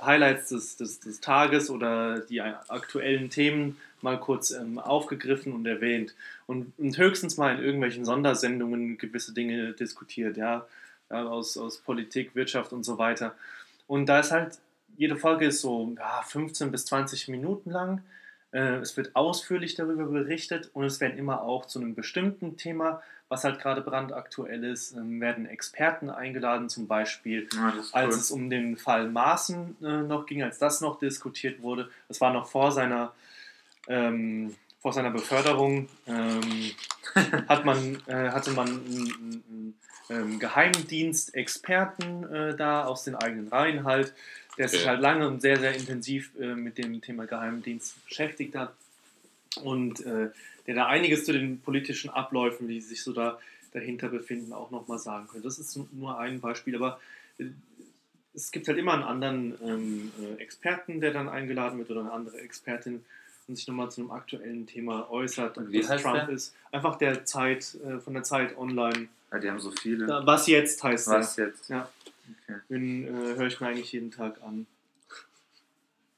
[0.00, 6.14] Highlights des, des, des Tages oder die aktuellen Themen mal kurz ähm, aufgegriffen und erwähnt.
[6.46, 10.66] Und, und höchstens mal in irgendwelchen Sondersendungen gewisse Dinge diskutiert, ja,
[11.08, 13.34] aus, aus Politik, Wirtschaft und so weiter.
[13.86, 14.58] Und da ist halt,
[14.96, 18.02] jede Folge ist so ja, 15 bis 20 Minuten lang.
[18.52, 23.02] Äh, es wird ausführlich darüber berichtet und es werden immer auch zu einem bestimmten Thema,
[23.28, 28.14] was halt gerade brandaktuell ist, ähm, werden Experten eingeladen, zum Beispiel Ja, das ist als
[28.14, 28.20] cool.
[28.20, 31.90] es um den Fall Maaßen äh, noch ging, als das noch diskutiert wurde.
[32.08, 33.12] Das war noch vor seiner,
[33.88, 35.88] ähm, vor seiner Beförderung.
[36.06, 36.70] Ähm,
[37.48, 39.74] hat man, äh, hatte man einen, einen,
[40.08, 44.12] einen Geheimdienst-Experten äh, da aus den eigenen Reihen halt,
[44.58, 48.74] der sich halt lange und sehr, sehr intensiv äh, mit dem Thema Geheimdienst beschäftigt hat
[49.62, 50.28] und äh,
[50.66, 53.38] der da einiges zu den politischen Abläufen, die sich so da
[53.72, 55.46] dahinter befinden, auch nochmal sagen könnte.
[55.46, 57.00] Das ist nur ein Beispiel, aber
[57.38, 57.46] äh,
[58.34, 62.12] es gibt halt immer einen anderen ähm, äh, Experten, der dann eingeladen wird oder eine
[62.12, 63.04] andere Expertin
[63.48, 65.56] und sich nochmal zu einem aktuellen Thema äußert.
[65.58, 66.28] Und wie was heißt Trump der?
[66.30, 66.54] ist.
[66.72, 69.08] Einfach der Zeit, äh, von der Zeit online.
[69.30, 70.06] Ja, die haben so viele.
[70.08, 71.46] Ja, was jetzt heißt Was der.
[71.48, 71.68] jetzt?
[71.68, 71.88] Ja.
[72.48, 72.60] Okay.
[72.68, 74.66] Den äh, höre ich mir eigentlich jeden Tag an.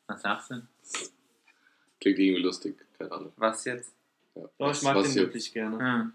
[0.07, 0.63] Was sagst du?
[2.01, 3.33] Klingt irgendwie lustig, keine Ahnung.
[3.37, 3.93] Was jetzt?
[4.35, 4.43] Ja.
[4.59, 5.27] Doch, ich mag was den jetzt?
[5.27, 6.13] wirklich gerne.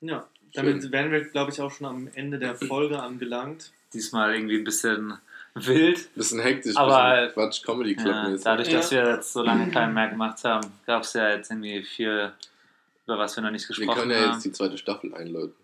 [0.00, 0.64] Ja, Schön.
[0.64, 3.72] damit wären wir, glaube ich, auch schon am Ende der Folge angelangt.
[3.92, 5.18] Diesmal irgendwie ein bisschen
[5.66, 6.14] wild.
[6.14, 9.04] Bisschen hektisch, Aber- bisschen Quatsch, Comedy Club Ja, dadurch, dass Ja.
[9.04, 12.32] wir jetzt so lange keinen mehr gemacht haben, gab es ja jetzt irgendwie viel,
[13.06, 14.32] über was wir noch nicht Wir gesprochen können ja haben.
[14.34, 15.54] jetzt die zweite Staffel einläuten.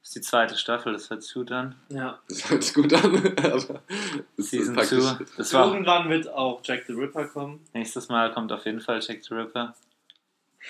[0.00, 1.76] Das ist die zweite Staffel, das hört sich gut an.
[1.88, 2.18] Ja.
[2.28, 3.04] Das hört sich gut an,
[3.38, 3.68] aber das
[4.36, 4.98] ist Season praktisch.
[5.04, 5.24] 2.
[5.36, 7.60] Das war Irgendwann wird auch Jack the Ripper kommen.
[7.72, 9.74] nächstes Mal kommt auf jeden Fall Jack the Ripper.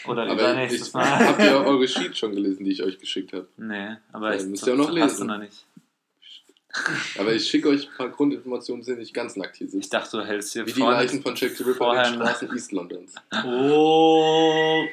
[0.06, 1.04] Oder Aber übernächstes ich, Mal.
[1.28, 3.46] habt ihr eure Sheet schon gelesen, die ich euch geschickt habe?
[3.58, 5.28] Nee, aber Ja, ich müsst ihr auch noch hast lesen.
[5.28, 5.66] du noch nicht.
[7.18, 9.92] Aber ich schicke euch ein paar Grundinformationen, die nicht ganz nackt hier Ich sind.
[9.92, 12.52] dachte, du hältst hier Wie die Leichen von Jack the Ripper in vorher- den Straßen
[12.54, 13.14] East Londons.
[13.44, 14.84] Oh.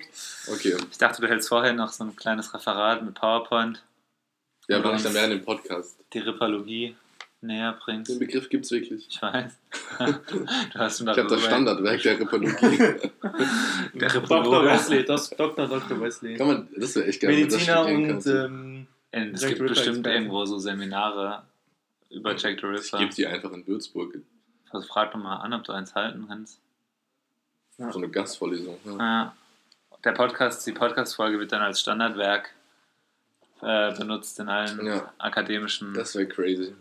[0.53, 0.75] Okay.
[0.91, 3.83] Ich dachte, du hältst vorher noch so ein kleines Referat mit PowerPoint,
[4.67, 5.97] Ja, mache ich dann während dem Podcast.
[6.13, 6.95] die Ripperlogie
[7.41, 8.11] näher bringst.
[8.11, 9.07] Den Begriff gibt es wirklich.
[9.09, 9.51] Ich weiß.
[9.99, 12.77] du hast ihn Ich habe das Standardwerk der Rippologie.
[13.93, 14.21] Der Dr.
[14.23, 14.67] Rippologe.
[14.67, 15.67] Wesley, das, Dr.
[15.67, 16.01] Dr.
[16.01, 16.35] Wesley.
[16.35, 18.27] Kann man, das wäre echt geil, wenn man das Mediziner und kannst.
[18.27, 21.43] ähm, Es gibt bestimmt irgendwo so Seminare
[22.09, 24.17] über Jack the Ich gebe die einfach in Würzburg.
[24.71, 26.59] Also frag doch mal an, ob du eins halten kannst.
[27.77, 27.91] Ja.
[27.91, 28.77] So eine Gastvorlesung.
[28.85, 28.97] Ja.
[28.97, 29.35] Ja.
[30.03, 32.51] Der Podcast, die Podcast-Folge wird dann als Standardwerk
[33.61, 35.11] äh, benutzt in allen Ja.
[35.17, 35.93] akademischen.
[35.93, 36.73] Das wäre crazy.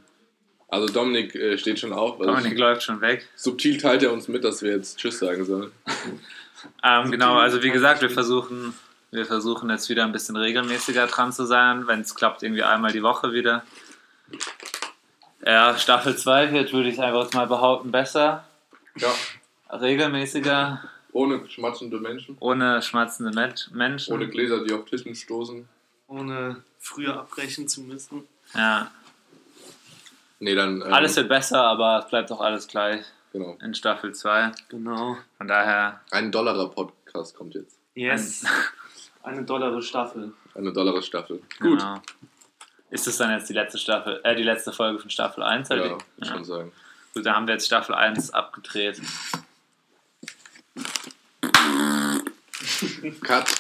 [0.69, 2.21] Also Dominik äh, steht schon auf.
[2.21, 3.27] Also Dominik läuft schon weg.
[3.35, 5.73] subtil teilt er uns mit, dass wir jetzt Tschüss sagen sollen.
[6.83, 8.75] Ähm, genau, also wie gesagt, wir versuchen,
[9.13, 12.91] wir versuchen jetzt wieder ein bisschen regelmäßiger dran zu sein, wenn es klappt, irgendwie einmal
[12.91, 13.63] die Woche wieder.
[15.45, 18.45] Ja, Staffel 2 wird, würde ich einfach mal behaupten, besser,
[18.97, 19.13] Ja.
[19.71, 20.83] regelmäßiger,
[21.13, 22.37] Ohne schmatzende Menschen.
[22.41, 24.13] ohne schmatzende Met- Menschen.
[24.15, 25.69] Ohne Gläser, die auf Tischen stoßen.
[26.09, 28.27] ohne früher abbrechen zu müssen.
[28.55, 28.91] Ja.
[30.41, 30.81] Nee, dann.
[30.83, 33.57] ähm, Alles wird besser, aber es bleibt auch alles gleich Genau.
[33.61, 34.53] in Staffel 2.
[34.69, 35.19] Genau.
[35.37, 37.77] Von daher, Ein Dollarer Podcast kommt jetzt.
[37.95, 38.45] Yes.
[39.23, 40.33] Eine dollare Staffel.
[40.55, 41.39] Eine Dollarer Staffel.
[41.61, 41.79] Gut.
[41.81, 42.01] genau.
[42.91, 45.69] Ist das dann jetzt die letzte Staffel, äh, die letzte Folge von Staffel 1?
[45.69, 46.73] Ja, würde ich schon sagen.
[47.15, 49.01] Gut, dann haben wir jetzt Staffel 1 abgedreht.
[53.23, 53.55] Cut.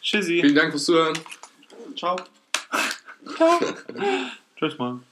[0.00, 0.40] Tschüssi.
[0.40, 1.18] Vielen Dank fürs Zuhören.
[1.96, 2.16] Ciao.
[4.58, 5.02] Tschüss, Mann.